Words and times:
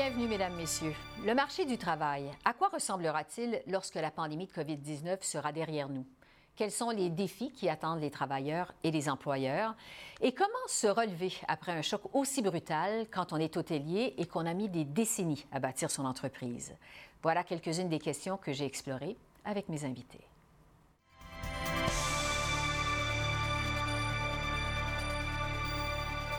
Bienvenue, 0.00 0.28
Mesdames, 0.28 0.54
Messieurs. 0.54 0.94
Le 1.26 1.34
marché 1.34 1.64
du 1.64 1.76
travail, 1.76 2.30
à 2.44 2.52
quoi 2.52 2.68
ressemblera-t-il 2.68 3.60
lorsque 3.66 3.96
la 3.96 4.12
pandémie 4.12 4.46
de 4.46 4.52
COVID-19 4.52 5.24
sera 5.24 5.50
derrière 5.50 5.88
nous? 5.88 6.06
Quels 6.54 6.70
sont 6.70 6.90
les 6.90 7.10
défis 7.10 7.50
qui 7.50 7.68
attendent 7.68 8.00
les 8.00 8.12
travailleurs 8.12 8.72
et 8.84 8.92
les 8.92 9.08
employeurs? 9.08 9.74
Et 10.20 10.30
comment 10.30 10.68
se 10.68 10.86
relever 10.86 11.32
après 11.48 11.72
un 11.72 11.82
choc 11.82 12.02
aussi 12.14 12.42
brutal 12.42 13.08
quand 13.10 13.32
on 13.32 13.38
est 13.38 13.56
hôtelier 13.56 14.14
et 14.18 14.26
qu'on 14.26 14.46
a 14.46 14.54
mis 14.54 14.68
des 14.68 14.84
décennies 14.84 15.44
à 15.50 15.58
bâtir 15.58 15.90
son 15.90 16.04
entreprise? 16.04 16.76
Voilà 17.24 17.42
quelques-unes 17.42 17.88
des 17.88 17.98
questions 17.98 18.36
que 18.36 18.52
j'ai 18.52 18.66
explorées 18.66 19.16
avec 19.44 19.68
mes 19.68 19.84
invités. 19.84 20.27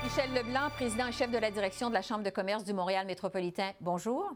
Michel 0.10 0.34
Leblanc, 0.34 0.72
président 0.72 1.06
et 1.06 1.12
chef 1.12 1.30
de 1.30 1.38
la 1.38 1.52
direction 1.52 1.88
de 1.88 1.94
la 1.94 2.02
Chambre 2.02 2.24
de 2.24 2.32
commerce 2.32 2.64
du 2.64 2.74
Montréal 2.74 3.06
métropolitain. 3.06 3.74
Bonjour. 3.80 4.28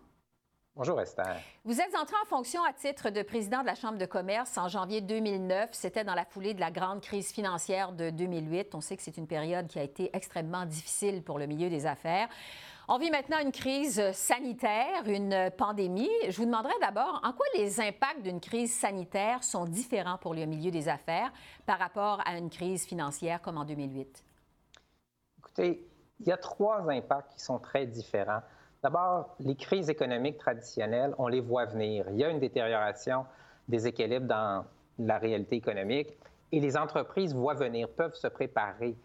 Bonjour 0.76 1.02
Esther. 1.02 1.36
Vous 1.66 1.82
êtes 1.82 1.96
entré 1.96 2.16
en 2.22 2.28
fonction 2.28 2.64
à 2.64 2.74
titre 2.74 3.10
de 3.10 3.24
président 3.24 3.62
de 3.62 3.66
la 3.66 3.74
Chambre 3.74 3.98
de 3.98 4.06
commerce 4.06 4.56
en 4.60 4.68
janvier 4.68 5.02
2009. 5.02 5.70
C'était 5.72 6.04
dans 6.04 6.14
la 6.14 6.26
foulée 6.26 6.54
de 6.54 6.60
la 6.60 6.70
grande 6.70 7.02
crise 7.02 7.32
financière 7.32 7.92
de 7.92 8.12
2008. 8.12 8.76
On 8.76 8.82
sait 8.82 8.96
que 8.96 9.02
c'est 9.02 9.18
une 9.18 9.26
période 9.26 9.66
qui 9.68 9.80
a 9.80 9.84
été 9.84 10.12
extrêmement 10.14 10.66
difficile 10.66 11.24
pour 11.24 11.40
le 11.40 11.48
milieu 11.48 11.72
des 11.72 11.88
affaires. 11.88 12.30
On 12.88 13.00
vit 13.00 13.10
maintenant 13.10 13.40
une 13.40 13.52
crise 13.52 14.12
sanitaire, 14.12 15.08
une 15.08 15.50
pandémie. 15.58 16.12
Je 16.30 16.38
vous 16.38 16.46
demanderais 16.46 16.78
d'abord 16.82 17.20
en 17.24 17.34
quoi 17.34 17.48
les 17.56 17.82
impacts 17.82 18.22
d'une 18.22 18.42
crise 18.42 18.72
sanitaire 18.76 19.44
sont 19.44 19.66
différents 19.66 20.20
pour 20.20 20.36
le 20.36 20.46
milieu 20.46 20.70
des 20.70 20.88
affaires 20.88 21.34
par 21.66 21.80
rapport 21.80 22.22
à 22.28 22.38
une 22.38 22.52
crise 22.52 22.86
financière 22.86 23.42
comme 23.42 23.58
en 23.58 23.66
2008 23.66 24.24
il 25.58 25.78
y 26.26 26.32
a 26.32 26.38
trois 26.38 26.90
impacts 26.90 27.34
qui 27.34 27.42
sont 27.42 27.60
très 27.60 27.86
différents. 27.86 28.42
D'abord, 28.82 29.36
les 29.40 29.56
crises 29.56 29.90
économiques 29.90 30.38
traditionnelles, 30.38 31.16
on 31.18 31.28
les 31.28 31.40
voit 31.40 31.66
venir. 31.66 32.06
Il 32.10 32.18
y 32.18 32.24
a 32.24 32.30
une 32.30 32.40
détérioration 32.40 33.26
des 33.68 33.88
équilibres 33.88 34.28
dans 34.28 34.66
la 35.00 35.18
réalité 35.18 35.56
économique 35.56 36.18
et 36.52 36.60
les 36.60 36.78
entreprises 36.78 37.34
voient 37.34 37.54
venir, 37.54 37.90
peuvent 37.90 38.16
se 38.16 38.28
préparer. 38.28 38.96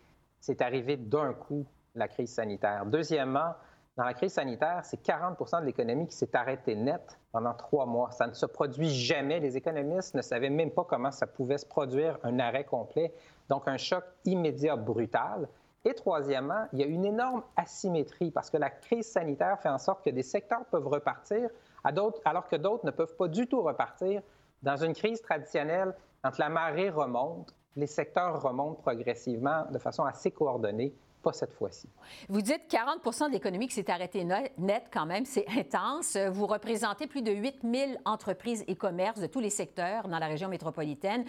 C'est 0.40 0.60
arrivé 0.62 0.96
d'un 0.96 1.32
coup, 1.32 1.64
la 1.94 2.08
crise 2.08 2.34
sanitaire. 2.34 2.86
Deuxièmement, 2.86 3.55
dans 3.96 4.05
la 4.05 4.14
crise 4.14 4.34
sanitaire, 4.34 4.83
c'est 4.84 5.02
40% 5.02 5.60
de 5.60 5.66
l'économie 5.66 6.06
qui 6.06 6.14
s'est 6.14 6.36
arrêtée 6.36 6.77
net 6.77 7.18
pendant 7.33 7.55
trois 7.55 7.84
mois. 7.84 8.10
Ça 8.12 8.27
ne 8.27 8.33
se 8.33 8.46
produit 8.46 8.90
jamais. 8.90 9.40
Les 9.40 9.56
économistes 9.56 10.14
ne 10.14 10.22
savaient 10.22 10.50
même 10.50 10.70
pas 10.70 10.84
comment 10.84 11.10
ça 11.10 11.27
pouvait 11.27 11.58
se 11.58 11.66
produire, 11.66 12.18
un 12.22 12.38
arrêt 12.38 12.64
complet. 12.64 13.12
Donc, 13.48 13.66
un 13.66 13.77
choc 13.77 14.05
immédiat, 14.24 14.77
brutal. 14.77 15.48
Et 15.84 15.94
troisièmement, 15.94 16.66
il 16.72 16.80
y 16.80 16.82
a 16.82 16.86
une 16.86 17.04
énorme 17.04 17.42
asymétrie 17.56 18.30
parce 18.30 18.50
que 18.50 18.56
la 18.56 18.70
crise 18.70 19.06
sanitaire 19.06 19.58
fait 19.60 19.68
en 19.68 19.78
sorte 19.78 20.04
que 20.04 20.10
des 20.10 20.22
secteurs 20.22 20.64
peuvent 20.70 20.88
repartir 20.88 21.48
alors 21.84 22.48
que 22.48 22.56
d'autres 22.56 22.84
ne 22.84 22.90
peuvent 22.90 23.16
pas 23.16 23.28
du 23.28 23.46
tout 23.46 23.62
repartir. 23.62 24.22
Dans 24.62 24.76
une 24.76 24.92
crise 24.92 25.22
traditionnelle, 25.22 25.94
quand 26.22 26.36
la 26.38 26.48
marée 26.48 26.90
remonte, 26.90 27.54
les 27.76 27.86
secteurs 27.86 28.42
remontent 28.42 28.82
progressivement 28.82 29.66
de 29.70 29.78
façon 29.78 30.04
assez 30.04 30.32
coordonnée 30.32 30.92
pas 31.22 31.32
cette 31.32 31.52
fois-ci. 31.52 31.88
Vous 32.28 32.42
dites 32.42 32.68
40 32.68 33.04
de 33.28 33.32
l'économie 33.32 33.66
qui 33.66 33.74
s'est 33.74 33.90
arrêtée 33.90 34.24
net 34.24 34.84
quand 34.92 35.06
même, 35.06 35.24
c'est 35.24 35.46
intense. 35.48 36.17
Vous 36.17 36.46
représentez 36.46 37.06
plus 37.06 37.22
de 37.22 37.33
8 37.33 37.58
000 37.62 37.92
entreprises 38.05 38.64
et 38.68 38.77
commerces 38.77 39.20
de 39.20 39.27
tous 39.27 39.40
les 39.40 39.50
secteurs 39.50 40.08
dans 40.08 40.18
la 40.18 40.27
région 40.27 40.48
métropolitaine. 40.48 41.24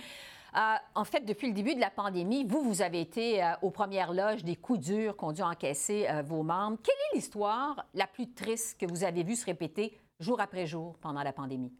Euh, 0.55 0.75
en 0.95 1.03
fait, 1.03 1.21
depuis 1.21 1.47
le 1.47 1.53
début 1.53 1.75
de 1.75 1.79
la 1.79 1.91
pandémie, 1.91 2.43
vous, 2.43 2.61
vous 2.61 2.81
avez 2.81 3.01
été 3.01 3.43
euh, 3.43 3.51
aux 3.61 3.69
premières 3.69 4.13
loges 4.13 4.43
des 4.43 4.55
coups 4.55 4.79
durs 4.79 5.15
qu'ont 5.15 5.31
dû 5.31 5.41
encaisser 5.41 6.07
euh, 6.09 6.21
vos 6.23 6.43
membres. 6.43 6.77
Quelle 6.83 6.95
est 6.95 7.15
l'histoire 7.15 7.85
la 7.93 8.07
plus 8.07 8.33
triste 8.33 8.79
que 8.79 8.85
vous 8.85 9.03
avez 9.03 9.23
vue 9.23 9.35
se 9.35 9.45
répéter 9.45 9.97
jour 10.19 10.41
après 10.41 10.65
jour 10.65 10.97
pendant 11.01 11.21
la 11.21 11.33
pandémie? 11.33 11.71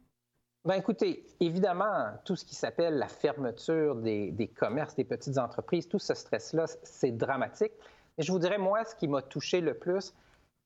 Bien, 0.66 0.76
écoutez, 0.76 1.26
évidemment, 1.40 2.12
tout 2.26 2.36
ce 2.36 2.46
qui 2.46 2.54
s'appelle 2.54 2.98
la 2.98 3.08
fermeture 3.08 3.96
des, 3.96 4.32
des, 4.32 4.48
commerces, 4.48 4.94
des 4.96 5.06
petites 5.06 5.38
entreprises, 5.38 5.88
tout 5.88 6.00
ce 6.00 6.14
stress-là, 6.14 6.66
c'est 6.84 7.12
dramatique. 7.12 7.72
Mais 8.18 8.24
je 8.24 8.32
vous 8.32 8.40
dirais, 8.40 8.58
moi, 8.58 8.84
ce 8.84 8.94
qui 8.94 9.08
m'a 9.08 9.22
touché 9.22 9.62
le 9.62 9.74
plus, 9.74 10.14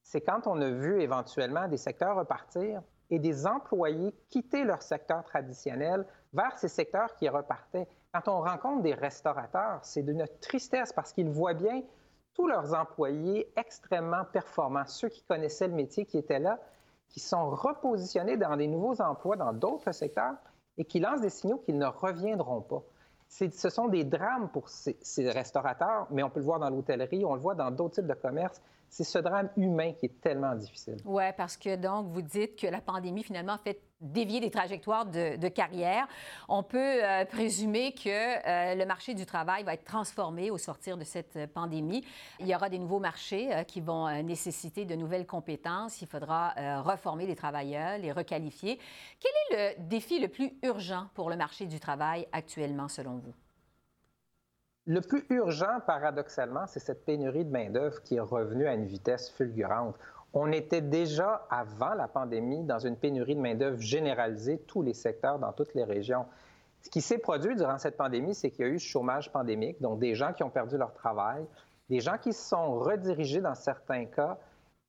c'est 0.02 0.22
quand 0.22 0.48
on 0.48 0.60
a 0.60 0.70
vu 0.70 1.02
éventuellement 1.02 1.68
des 1.68 1.78
secteurs 1.78 2.18
repartir 2.18 2.82
et 3.10 3.20
des 3.20 3.46
employés 3.46 4.14
quitter 4.30 4.64
leur 4.64 4.82
secteur 4.82 5.24
traditionnel 5.24 6.06
vers 6.34 6.58
ces 6.58 6.68
secteurs 6.68 7.16
qui 7.16 7.30
repartaient. 7.30 7.88
Quand 8.14 8.28
on 8.28 8.42
rencontre 8.42 8.82
des 8.82 8.94
restaurateurs, 8.94 9.80
c'est 9.84 10.04
d'une 10.04 10.28
tristesse 10.42 10.94
parce 10.94 11.14
qu'ils 11.14 11.30
voient 11.30 11.54
bien 11.54 11.82
tous 12.34 12.48
leurs 12.48 12.74
employés 12.74 13.52
extrêmement 13.56 14.26
performants, 14.26 14.86
ceux 14.88 15.10
qui 15.10 15.24
connaissaient 15.24 15.68
le 15.68 15.76
métier, 15.76 16.06
qui 16.06 16.18
étaient 16.18 16.40
là, 16.40 16.60
qui 17.10 17.20
sont 17.20 17.52
repositionnés 17.52 18.38
dans 18.38 18.56
des 18.58 18.68
nouveaux 18.68 19.00
emplois 19.02 19.36
dans 19.36 19.54
d'autres 19.54 19.92
secteurs 19.92 20.36
et 20.78 20.86
qui 20.86 21.00
lancent 21.00 21.22
des 21.22 21.30
signaux 21.30 21.60
qu'ils 21.60 21.78
ne 21.78 21.86
reviendront 21.86 22.62
pas. 22.62 22.82
Ce 23.28 23.70
sont 23.70 23.88
des 23.88 24.04
drames 24.04 24.50
pour 24.50 24.70
ces, 24.70 24.98
ces 25.02 25.30
restaurateurs, 25.30 26.08
mais 26.12 26.24
on 26.24 26.30
peut 26.30 26.40
le 26.40 26.46
voir 26.46 26.60
dans 26.60 26.70
l'hôtellerie, 26.70 27.24
on 27.26 27.36
le 27.36 27.40
voit 27.40 27.56
dans 27.56 27.72
d'autres 27.72 27.96
types 27.96 28.08
de 28.08 28.14
commerces 28.14 28.62
c'est 28.94 29.04
ce 29.04 29.18
drame 29.18 29.50
humain 29.58 29.94
qui 29.94 30.06
est 30.06 30.22
tellement 30.22 30.54
difficile. 30.54 30.98
Oui, 31.04 31.24
parce 31.36 31.58
que 31.58 31.76
donc, 31.76 32.10
vous 32.10 32.22
dites 32.22 32.56
que 32.56 32.68
la 32.68 32.80
pandémie, 32.80 33.24
finalement, 33.24 33.58
fait 33.58 33.82
dévier 34.02 34.40
des 34.40 34.52
trajectoires 34.52 35.08
de, 35.08 35.48
carrière. 35.48 36.08
On 36.48 36.62
peut 36.62 37.04
euh, 37.04 37.26
présumer 37.26 37.94
que 37.94 38.10
euh, 38.10 38.76
le 38.76 38.86
marché 38.86 39.16
du 39.16 39.26
travail 39.26 39.64
va 39.64 39.74
être 39.74 39.84
transformé 39.84 40.52
au 40.52 40.60
sortir 40.60 40.96
de 40.96 41.04
cette 41.04 41.52
pandémie. 41.54 42.04
Il 42.40 42.48
y 42.48 42.54
aura 42.54 42.70
des 42.70 42.78
nouveaux 42.78 43.00
marchés 43.00 43.52
euh, 43.52 43.64
qui 43.64 43.82
vont 43.82 44.22
nécessiter 44.22 44.86
de 44.86 44.94
nouvelles 44.94 45.26
compétences. 45.26 46.02
Il 46.04 46.08
faudra 46.08 46.54
reformer 46.82 47.26
les 47.26 47.36
travailleurs, 47.36 47.98
les 47.98 48.12
requalifier. 48.12 48.78
Quel 49.20 49.32
est 49.60 49.78
le 49.80 49.84
défi 49.88 50.20
le 50.20 50.28
plus 50.28 50.54
urgent 50.62 51.08
pour 51.16 51.32
le 51.32 51.36
marché 51.36 51.66
du 51.66 51.80
travail 51.80 52.28
actuellement, 52.32 52.88
selon 52.88 53.18
vous? 53.18 53.34
Le 54.86 55.00
plus 55.00 55.26
urgent, 55.30 55.80
paradoxalement, 55.88 56.68
c'est 56.68 56.82
cette 56.82 57.06
pénurie 57.06 57.46
de 57.46 57.52
main-d'œuvre 57.52 58.02
qui 58.02 58.16
est 58.16 58.20
revenue 58.20 58.68
à 58.68 58.74
une 58.74 58.86
vitesse 58.86 59.30
fulgurante. 59.30 59.96
On 60.34 60.52
était 60.52 60.82
déjà, 60.82 61.48
avant 61.50 61.94
la 61.94 62.10
pandémie, 62.10 62.66
dans 62.66 62.80
une 62.80 62.98
pénurie 62.98 63.36
de 63.36 63.40
main-d'œuvre 63.40 63.80
généralisée, 63.80 64.58
tous 64.68 64.82
les 64.82 64.94
secteurs, 64.94 65.40
dans 65.40 65.54
toutes 65.54 65.74
les 65.74 65.86
régions. 65.86 66.26
Ce 66.82 66.90
qui 66.90 67.00
s'est 67.00 67.18
produit 67.18 67.56
durant 67.56 67.78
cette 67.78 67.96
pandémie, 67.96 68.36
c'est 68.36 68.52
qu'il 68.52 68.66
y 68.66 68.70
a 68.70 68.72
eu 68.72 68.80
chômage 68.80 69.32
pandémique, 69.32 69.82
donc 69.82 70.00
des 70.00 70.16
gens 70.16 70.34
qui 70.34 70.44
ont 70.44 70.50
perdu 70.50 70.78
leur 70.78 70.94
travail, 70.94 71.46
des 71.90 72.02
gens 72.02 72.18
qui 72.18 72.34
se 72.34 72.50
sont 72.50 72.80
redirigés 72.80 73.40
dans 73.40 73.56
certains 73.56 74.04
cas. 74.06 74.38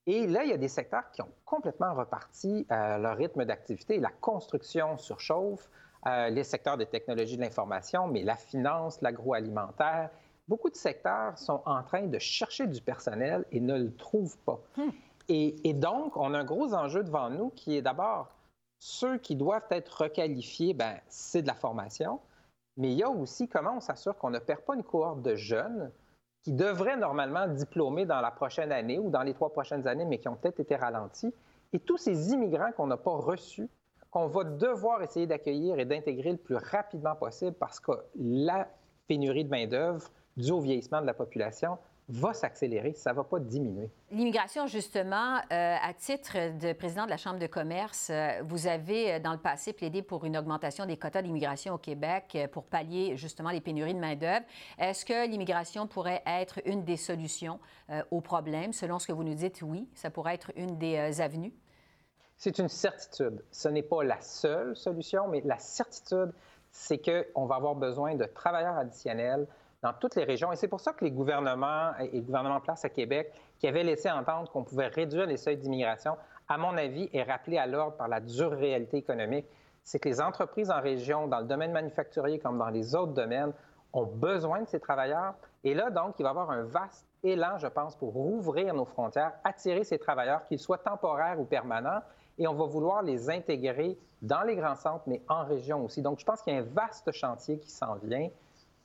Et 0.06 0.26
là, 0.26 0.42
il 0.42 0.50
y 0.50 0.54
a 0.54 0.58
des 0.58 0.68
secteurs 0.68 1.08
qui 1.12 1.22
ont 1.22 1.30
complètement 1.44 1.94
reparti 1.94 2.66
à 2.68 2.98
leur 2.98 3.16
rythme 3.16 3.44
d'activité. 3.44 4.00
La 4.00 4.10
construction 4.10 4.98
surchauffe, 4.98 5.70
euh, 6.06 6.28
les 6.28 6.44
secteurs 6.44 6.76
de 6.76 6.84
technologie 6.84 7.36
de 7.36 7.42
l'information, 7.42 8.08
mais 8.08 8.22
la 8.22 8.36
finance, 8.36 9.00
l'agroalimentaire. 9.00 10.10
Beaucoup 10.48 10.68
de 10.68 10.76
secteurs 10.76 11.38
sont 11.38 11.62
en 11.64 11.82
train 11.82 12.06
de 12.06 12.18
chercher 12.18 12.66
du 12.66 12.82
personnel 12.82 13.44
et 13.52 13.60
ne 13.60 13.78
le 13.78 13.94
trouvent 13.94 14.36
pas. 14.38 14.60
Hmm. 14.76 14.90
Et, 15.28 15.72
donc, 15.72 16.18
on 16.18 16.34
a 16.34 16.38
un 16.40 16.44
gros 16.44 16.74
enjeu 16.74 17.02
devant 17.02 17.30
nous 17.30 17.48
qui 17.50 17.76
est 17.76 17.82
d'abord 17.82 18.28
ceux 18.78 19.16
qui 19.16 19.36
doivent 19.36 19.66
être 19.70 20.02
requalifiés, 20.02 20.74
ben, 20.74 21.00
c'est 21.08 21.40
de 21.40 21.46
la 21.46 21.54
formation, 21.54 22.20
mais 22.76 22.92
il 22.92 22.98
y 22.98 23.02
a 23.02 23.08
aussi 23.08 23.48
comment 23.48 23.76
on 23.76 23.80
s'assure 23.80 24.18
qu'on 24.18 24.28
ne 24.28 24.38
perd 24.38 24.60
pas 24.60 24.74
une 24.74 24.82
cohorte 24.82 25.22
de 25.22 25.34
jeunes 25.36 25.90
qui 26.42 26.52
devraient 26.52 26.98
normalement 26.98 27.48
diplômer 27.48 28.04
dans 28.04 28.20
la 28.20 28.30
prochaine 28.30 28.70
année 28.70 28.98
ou 28.98 29.08
dans 29.08 29.22
les 29.22 29.32
trois 29.32 29.50
prochaines 29.50 29.88
années, 29.88 30.04
mais 30.04 30.18
qui 30.18 30.28
ont 30.28 30.36
peut-être 30.36 30.60
été 30.60 30.76
ralentis. 30.76 31.32
Et 31.72 31.80
tous 31.80 31.96
ces 31.96 32.32
immigrants 32.32 32.72
qu'on 32.72 32.86
n'a 32.86 32.98
pas 32.98 33.16
reçus, 33.16 33.70
qu'on 34.14 34.28
va 34.28 34.44
devoir 34.44 35.02
essayer 35.02 35.26
d'accueillir 35.26 35.80
et 35.80 35.84
d'intégrer 35.84 36.30
le 36.30 36.38
plus 36.38 36.54
rapidement 36.54 37.16
possible 37.16 37.56
parce 37.58 37.80
que 37.80 37.90
la 38.14 38.68
pénurie 39.08 39.44
de 39.44 39.50
main-d'œuvre 39.50 40.08
due 40.36 40.52
au 40.52 40.60
vieillissement 40.60 41.00
de 41.00 41.06
la 41.06 41.14
population 41.14 41.78
va 42.08 42.32
s'accélérer, 42.32 42.92
ça 42.92 43.10
ne 43.10 43.16
va 43.16 43.24
pas 43.24 43.40
diminuer. 43.40 43.90
L'immigration, 44.12 44.68
justement, 44.68 45.38
euh, 45.38 45.76
à 45.82 45.92
titre 45.94 46.56
de 46.60 46.72
président 46.74 47.06
de 47.06 47.10
la 47.10 47.16
Chambre 47.16 47.40
de 47.40 47.46
commerce, 47.48 48.10
euh, 48.10 48.40
vous 48.44 48.68
avez 48.68 49.14
euh, 49.14 49.18
dans 49.18 49.32
le 49.32 49.38
passé 49.38 49.72
plaidé 49.72 50.02
pour 50.02 50.24
une 50.24 50.36
augmentation 50.36 50.86
des 50.86 50.96
quotas 50.96 51.22
d'immigration 51.22 51.74
au 51.74 51.78
Québec 51.78 52.38
pour 52.52 52.64
pallier 52.64 53.16
justement 53.16 53.50
les 53.50 53.62
pénuries 53.62 53.94
de 53.94 54.00
main-d'œuvre. 54.00 54.44
Est-ce 54.78 55.04
que 55.04 55.26
l'immigration 55.28 55.88
pourrait 55.88 56.22
être 56.24 56.60
une 56.66 56.84
des 56.84 56.98
solutions 56.98 57.58
au 58.10 58.20
problème? 58.20 58.72
Selon 58.72 59.00
ce 59.00 59.08
que 59.08 59.12
vous 59.12 59.24
nous 59.24 59.34
dites, 59.34 59.62
oui, 59.62 59.88
ça 59.94 60.10
pourrait 60.10 60.34
être 60.34 60.52
une 60.56 60.78
des 60.78 61.20
avenues. 61.20 61.54
C'est 62.44 62.58
une 62.58 62.68
certitude. 62.68 63.42
Ce 63.50 63.70
n'est 63.70 63.82
pas 63.82 64.04
la 64.04 64.20
seule 64.20 64.76
solution, 64.76 65.28
mais 65.28 65.40
la 65.46 65.56
certitude, 65.56 66.30
c'est 66.70 66.98
qu'on 66.98 67.46
va 67.46 67.54
avoir 67.54 67.74
besoin 67.74 68.16
de 68.16 68.24
travailleurs 68.26 68.76
additionnels 68.76 69.46
dans 69.80 69.94
toutes 69.94 70.14
les 70.14 70.24
régions. 70.24 70.52
Et 70.52 70.56
c'est 70.56 70.68
pour 70.68 70.80
ça 70.80 70.92
que 70.92 71.06
les 71.06 71.10
gouvernements 71.10 71.92
et 71.98 72.10
le 72.14 72.20
gouvernement 72.20 72.56
en 72.56 72.60
place 72.60 72.84
à 72.84 72.90
Québec, 72.90 73.32
qui 73.58 73.66
avaient 73.66 73.82
laissé 73.82 74.10
entendre 74.10 74.50
qu'on 74.50 74.62
pouvait 74.62 74.88
réduire 74.88 75.24
les 75.24 75.38
seuils 75.38 75.56
d'immigration, 75.56 76.18
à 76.46 76.58
mon 76.58 76.76
avis, 76.76 77.08
est 77.14 77.22
rappelé 77.22 77.56
à 77.56 77.66
l'ordre 77.66 77.96
par 77.96 78.08
la 78.08 78.20
dure 78.20 78.52
réalité 78.52 78.98
économique. 78.98 79.46
C'est 79.82 79.98
que 79.98 80.10
les 80.10 80.20
entreprises 80.20 80.70
en 80.70 80.82
région, 80.82 81.26
dans 81.28 81.40
le 81.40 81.46
domaine 81.46 81.72
manufacturier 81.72 82.40
comme 82.40 82.58
dans 82.58 82.68
les 82.68 82.94
autres 82.94 83.14
domaines, 83.14 83.54
ont 83.94 84.04
besoin 84.04 84.60
de 84.60 84.68
ces 84.68 84.80
travailleurs, 84.80 85.32
Et 85.66 85.72
là, 85.72 85.88
donc, 85.88 86.16
il 86.18 86.24
va 86.24 86.28
y 86.28 86.30
avoir 86.30 86.50
un 86.50 86.64
vaste 86.64 87.06
élan, 87.22 87.56
je 87.56 87.68
pense, 87.68 87.96
pour 87.96 88.12
rouvrir 88.12 88.74
nos 88.74 88.84
frontières, 88.84 89.32
attirer 89.44 89.82
ces 89.82 89.98
travailleurs, 89.98 90.44
qu'ils 90.44 90.58
soient 90.58 90.76
temporaires 90.76 91.40
ou 91.40 91.44
permanents, 91.46 92.02
et 92.38 92.46
on 92.46 92.54
va 92.54 92.64
vouloir 92.64 93.02
les 93.02 93.30
intégrer 93.30 93.96
dans 94.22 94.42
les 94.42 94.56
grands 94.56 94.76
centres, 94.76 95.04
mais 95.06 95.20
en 95.28 95.44
région 95.44 95.84
aussi. 95.84 96.02
Donc, 96.02 96.18
je 96.18 96.24
pense 96.24 96.42
qu'il 96.42 96.54
y 96.54 96.56
a 96.56 96.60
un 96.60 96.62
vaste 96.62 97.12
chantier 97.12 97.58
qui 97.58 97.70
s'en 97.70 97.96
vient 97.96 98.28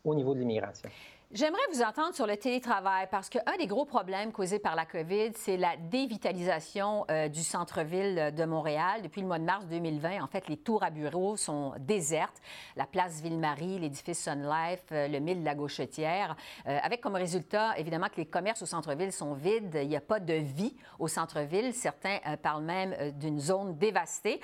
au 0.03 0.15
niveau 0.15 0.33
de 0.33 0.39
l'immigration. 0.39 0.89
J'aimerais 1.31 1.61
vous 1.71 1.83
entendre 1.83 2.15
sur 2.15 2.25
le 2.25 2.37
télétravail 2.37 3.07
parce 3.11 3.29
qu'un 3.29 3.55
des 3.59 3.67
gros 3.67 3.85
problèmes 3.85 4.31
causés 4.31 4.57
par 4.57 4.75
la 4.75 4.87
COVID, 4.87 5.33
c'est 5.35 5.57
la 5.57 5.77
dévitalisation 5.77 7.05
euh, 7.11 7.27
du 7.27 7.43
centre-ville 7.43 8.33
de 8.35 8.45
Montréal. 8.45 9.03
Depuis 9.03 9.21
le 9.21 9.27
mois 9.27 9.37
de 9.37 9.43
mars 9.43 9.67
2020, 9.67 10.23
en 10.23 10.27
fait, 10.27 10.47
les 10.47 10.57
tours 10.57 10.81
à 10.81 10.89
bureaux 10.89 11.37
sont 11.37 11.75
désertes. 11.81 12.41
La 12.75 12.87
place 12.87 13.21
Ville-Marie, 13.21 13.77
l'édifice 13.77 14.23
Sun 14.23 14.41
Life, 14.41 14.81
euh, 14.91 15.07
le 15.07 15.19
mille 15.19 15.41
de 15.41 15.45
la 15.45 15.53
Gauchetière, 15.53 16.35
euh, 16.65 16.79
avec 16.81 16.99
comme 16.99 17.13
résultat, 17.13 17.77
évidemment, 17.77 18.07
que 18.09 18.17
les 18.17 18.25
commerces 18.25 18.63
au 18.63 18.65
centre-ville 18.65 19.11
sont 19.11 19.35
vides. 19.35 19.77
Il 19.79 19.87
n'y 19.87 19.95
a 19.95 20.01
pas 20.01 20.19
de 20.19 20.33
vie 20.33 20.75
au 20.97 21.07
centre-ville. 21.07 21.75
Certains 21.75 22.17
parlent 22.41 22.63
même 22.63 23.11
d'une 23.19 23.39
zone 23.39 23.77
dévastée. 23.77 24.41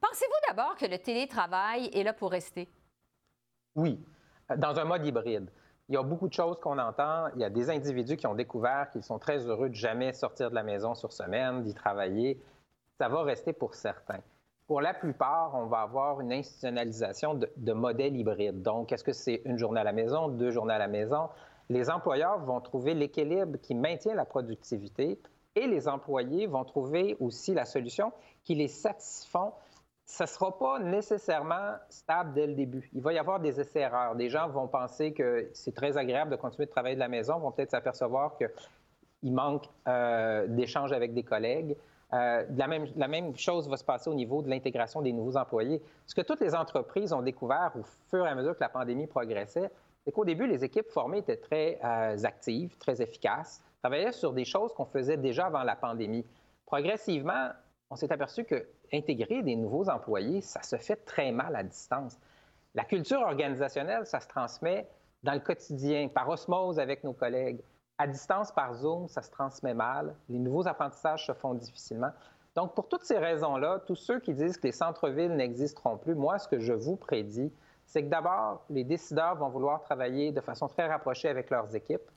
Pensez-vous 0.00 0.54
d'abord 0.54 0.76
que 0.76 0.86
le 0.86 0.98
télétravail 0.98 1.90
est 1.92 2.04
là 2.04 2.12
pour 2.12 2.30
rester? 2.30 2.68
Oui, 3.74 3.98
dans 4.56 4.78
un 4.78 4.84
mode 4.84 5.04
hybride 5.04 5.50
il 5.90 5.94
y 5.94 5.96
a 5.96 6.04
beaucoup 6.04 6.28
de 6.28 6.32
choses 6.32 6.60
qu'on 6.60 6.78
entend. 6.78 7.26
Il 7.34 7.40
y 7.40 7.44
a 7.44 7.50
des 7.50 7.68
individus 7.68 8.16
qui 8.16 8.28
ont 8.28 8.36
découvert 8.36 8.88
qu'ils 8.90 9.02
sont 9.02 9.18
très 9.18 9.48
heureux 9.48 9.68
de 9.68 9.74
jamais 9.74 10.12
sortir 10.12 10.48
de 10.48 10.54
la 10.54 10.62
maison 10.62 10.94
sur 10.94 11.12
semaine, 11.12 11.64
d'y 11.64 11.74
travailler. 11.74 12.40
Ça 12.96 13.08
va 13.08 13.24
rester 13.24 13.52
pour 13.52 13.74
certains. 13.74 14.20
Pour 14.68 14.80
la 14.80 14.94
plupart, 14.94 15.50
on 15.56 15.66
va 15.66 15.78
avoir 15.78 16.20
une 16.20 16.32
institutionnalisation 16.32 17.34
de, 17.34 17.50
de 17.56 17.72
modèles 17.72 18.16
hybrides. 18.16 18.62
Donc, 18.62 18.92
est-ce 18.92 19.02
que 19.02 19.12
c'est 19.12 19.42
une 19.44 19.58
journée 19.58 19.80
à 19.80 19.84
la 19.84 19.92
maison, 19.92 20.28
deux 20.28 20.52
journées 20.52 20.74
à 20.74 20.78
la 20.78 20.86
maison? 20.86 21.28
Les 21.68 21.90
employeurs 21.90 22.38
vont 22.38 22.60
trouver 22.60 22.94
l'équilibre 22.94 23.58
qui 23.60 23.74
maintient 23.74 24.14
la 24.14 24.24
productivité 24.24 25.18
et 25.56 25.66
les 25.66 25.88
employés 25.88 26.46
vont 26.46 26.64
trouver 26.64 27.16
aussi 27.18 27.52
la 27.52 27.64
solution 27.64 28.12
qui 28.44 28.54
les 28.54 28.68
satisfont 28.68 29.54
ça 30.10 30.24
ne 30.24 30.28
sera 30.28 30.58
pas 30.58 30.80
nécessairement 30.80 31.76
stable 31.88 32.32
dès 32.32 32.48
le 32.48 32.54
début. 32.54 32.90
Il 32.92 33.00
va 33.00 33.12
y 33.12 33.18
avoir 33.18 33.38
des 33.38 33.60
essais-erreurs. 33.60 34.16
Des 34.16 34.28
gens 34.28 34.48
vont 34.48 34.66
penser 34.66 35.12
que 35.12 35.48
c'est 35.54 35.72
très 35.72 35.96
agréable 35.96 36.32
de 36.32 36.36
continuer 36.36 36.66
de 36.66 36.70
travailler 36.70 36.96
de 36.96 37.00
la 37.00 37.08
maison, 37.08 37.38
vont 37.38 37.52
peut-être 37.52 37.70
s'apercevoir 37.70 38.36
qu'il 38.36 39.32
manque 39.32 39.66
euh, 39.86 40.48
d'échanges 40.48 40.92
avec 40.92 41.14
des 41.14 41.22
collègues. 41.22 41.76
Euh, 42.12 42.44
la, 42.56 43.06
même, 43.06 43.36
chose 43.36 43.68
va 43.68 43.76
se 43.76 43.84
passer 43.84 44.10
au 44.10 44.14
niveau 44.14 44.42
de 44.42 44.50
l'intégration 44.50 45.00
des 45.00 45.12
nouveaux 45.12 45.36
employés. 45.36 45.80
Ce 46.06 46.14
que 46.16 46.22
toutes 46.22 46.40
les 46.40 46.56
entreprises 46.56 47.12
ont 47.12 47.22
découvert 47.22 47.70
au 47.78 47.84
fur 48.10 48.26
et 48.26 48.28
à 48.28 48.34
mesure 48.34 48.56
que 48.56 48.64
la 48.64 48.68
pandémie 48.68 49.06
progressait, 49.06 49.70
c'est 50.04 50.10
qu'au 50.10 50.24
début, 50.24 50.48
les 50.48 50.64
équipes 50.64 50.90
formées 50.90 51.18
étaient 51.18 51.36
très 51.36 51.78
euh, 51.84 52.16
actives, 52.24 52.76
très 52.78 53.00
efficaces, 53.00 53.62
travaillaient 53.80 54.10
sur 54.10 54.32
des 54.32 54.44
choses 54.44 54.74
qu'on 54.74 54.86
faisait 54.86 55.18
déjà 55.18 55.46
avant 55.46 55.62
la 55.62 55.76
pandémie. 55.76 56.26
Progressivement, 56.66 57.50
on 57.90 57.96
s'est 57.96 58.12
aperçu 58.12 58.44
que 58.44 58.66
intégrer 58.92 59.42
des 59.42 59.56
nouveaux 59.56 59.88
employés, 59.88 60.40
ça 60.40 60.62
se 60.62 60.76
fait 60.76 60.96
très 60.96 61.32
mal 61.32 61.56
à 61.56 61.62
distance. 61.62 62.18
La 62.74 62.84
culture 62.84 63.20
organisationnelle, 63.20 64.06
ça 64.06 64.20
se 64.20 64.28
transmet 64.28 64.88
dans 65.22 65.34
le 65.34 65.40
quotidien, 65.40 66.08
par 66.08 66.28
osmose 66.28 66.78
avec 66.78 67.04
nos 67.04 67.12
collègues. 67.12 67.60
À 67.98 68.06
distance, 68.06 68.52
par 68.52 68.74
Zoom, 68.74 69.08
ça 69.08 69.22
se 69.22 69.30
transmet 69.30 69.74
mal. 69.74 70.14
Les 70.28 70.38
nouveaux 70.38 70.66
apprentissages 70.66 71.26
se 71.26 71.32
font 71.32 71.54
difficilement. 71.54 72.12
Donc, 72.54 72.74
pour 72.74 72.88
toutes 72.88 73.04
ces 73.04 73.18
raisons-là, 73.18 73.80
tous 73.86 73.96
ceux 73.96 74.20
qui 74.20 74.34
disent 74.34 74.56
que 74.56 74.66
les 74.66 74.72
centres-villes 74.72 75.34
n'existeront 75.36 75.98
plus, 75.98 76.14
moi, 76.14 76.38
ce 76.38 76.48
que 76.48 76.58
je 76.58 76.72
vous 76.72 76.96
prédis, 76.96 77.52
c'est 77.84 78.04
que 78.04 78.08
d'abord, 78.08 78.64
les 78.70 78.84
décideurs 78.84 79.36
vont 79.36 79.48
vouloir 79.48 79.82
travailler 79.82 80.32
de 80.32 80.40
façon 80.40 80.68
très 80.68 80.86
rapprochée 80.86 81.28
avec 81.28 81.50
leurs 81.50 81.74
équipes. 81.74 82.08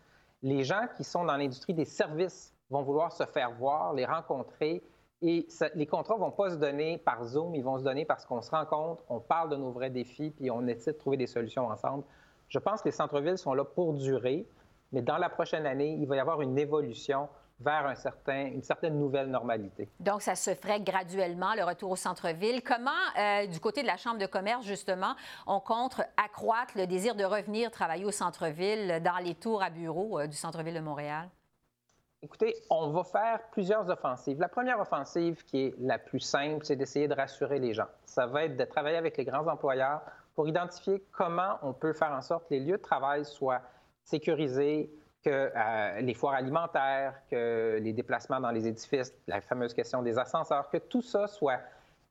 Les 0.44 0.64
gens 0.64 0.88
qui 0.96 1.04
sont 1.04 1.26
dans 1.26 1.36
l'industrie 1.36 1.74
des 1.74 1.86
services 1.86 2.54
vont 2.70 2.84
vouloir 2.84 3.12
se 3.12 3.26
faire 3.26 3.52
voir, 3.54 3.94
les 3.94 4.06
rencontrer, 4.06 4.84
et 5.24 5.48
les 5.76 5.88
contrats 5.88 6.16
ne 6.16 6.20
vont 6.20 6.32
pas 6.32 6.50
se 6.50 6.56
donner 6.56 6.98
par 6.98 7.24
Zoom, 7.24 7.56
ils 7.56 7.64
vont 7.64 7.78
se 7.78 7.84
donner 7.84 8.04
parce 8.04 8.26
qu'on 8.26 8.42
se 8.42 8.52
rend 8.52 8.66
compte, 8.66 9.00
on 9.08 9.22
parle 9.22 9.50
de 9.50 9.56
nos 9.56 9.72
vrais 9.72 9.90
défis, 9.90 10.32
puis 10.32 10.52
on 10.52 10.68
essaie 10.68 10.92
de 10.92 10.98
trouver 10.98 11.16
des 11.16 11.28
solutions 11.28 11.68
ensemble. 11.68 12.04
Je 12.50 12.60
pense 12.60 12.82
que 12.82 12.90
les 12.90 12.92
centres-villes 12.92 13.38
sont 13.38 13.54
là 13.54 13.64
pour 13.64 13.94
durer, 13.94 14.46
mais 14.92 15.02
dans 15.02 15.18
la 15.18 15.30
prochaine 15.30 15.66
année, 15.66 15.98
il 15.98 16.06
va 16.08 16.18
y 16.18 16.20
avoir 16.20 16.42
une 16.42 16.58
évolution 16.58 17.30
vers 17.62 17.88
une 18.28 18.62
certaine 18.62 19.00
nouvelle 19.00 19.28
normalité. 19.28 19.90
Donc, 20.02 20.22
ça 20.22 20.36
se 20.36 20.54
ferait 20.56 20.82
graduellement, 20.82 21.54
le 21.56 21.64
retour 21.64 21.92
au 21.92 21.96
centre-ville. 21.96 22.62
Comment, 22.62 22.92
euh, 23.18 23.48
du 23.48 23.60
côté 23.62 23.82
de 23.82 23.88
la 23.88 23.96
Chambre 23.96 24.18
de 24.18 24.26
commerce, 24.26 24.66
justement, 24.66 25.16
on 25.48 25.62
compte 25.62 26.02
accroître 26.22 26.74
le 26.76 26.86
désir 26.86 27.16
de 27.16 27.24
revenir 27.24 27.72
travailler 27.72 28.04
au 28.04 28.12
centre-ville 28.12 29.02
dans 29.02 29.24
les 29.24 29.36
tours 29.36 29.64
à 29.64 29.70
bureaux 29.70 30.20
euh, 30.20 30.28
du 30.28 30.36
centre-ville 30.36 30.76
de 30.76 30.82
Montréal? 30.82 31.30
Écoutez, 32.24 32.56
on 32.70 32.90
va 32.92 33.04
faire 33.04 33.42
plusieurs 33.52 33.90
offensives. 33.90 34.40
La 34.40 34.48
première 34.48 34.80
offensive, 34.80 35.44
qui 35.44 35.66
est 35.66 35.76
la 35.78 36.00
plus 36.00 36.22
simple, 36.22 36.64
c'est 36.64 36.78
d'essayer 36.78 37.10
de 37.10 37.14
rassurer 37.14 37.60
les 37.60 37.74
gens. 37.74 37.88
Ça 38.06 38.28
va 38.28 38.46
être 38.46 38.56
de 38.56 38.64
travailler 38.64 38.96
avec 38.96 39.18
les 39.18 39.26
grands 39.26 39.46
employeurs 39.46 40.00
pour 40.34 40.48
identifier 40.48 41.04
comment 41.12 41.58
on 41.64 41.74
peut 41.74 41.92
faire 41.92 42.14
en 42.14 42.22
sorte 42.22 42.48
que 42.48 42.54
les 42.54 42.62
lieux 42.62 42.78
de 42.78 42.82
travail 42.82 43.26
soient 43.26 43.60
sécurisés, 44.06 44.90
que 45.22 45.52
euh, 45.54 46.00
les 46.00 46.14
foires 46.14 46.36
alimentaires, 46.36 47.16
que 47.30 47.78
les 47.82 47.92
déplacements 47.92 48.40
dans 48.40 48.52
les 48.52 48.68
édifices, 48.70 49.14
la 49.28 49.42
fameuse 49.42 49.74
question 49.74 50.02
des 50.02 50.18
ascenseurs, 50.18 50.70
que 50.70 50.78
tout 50.78 51.02
ça 51.02 51.28
soit 51.28 51.60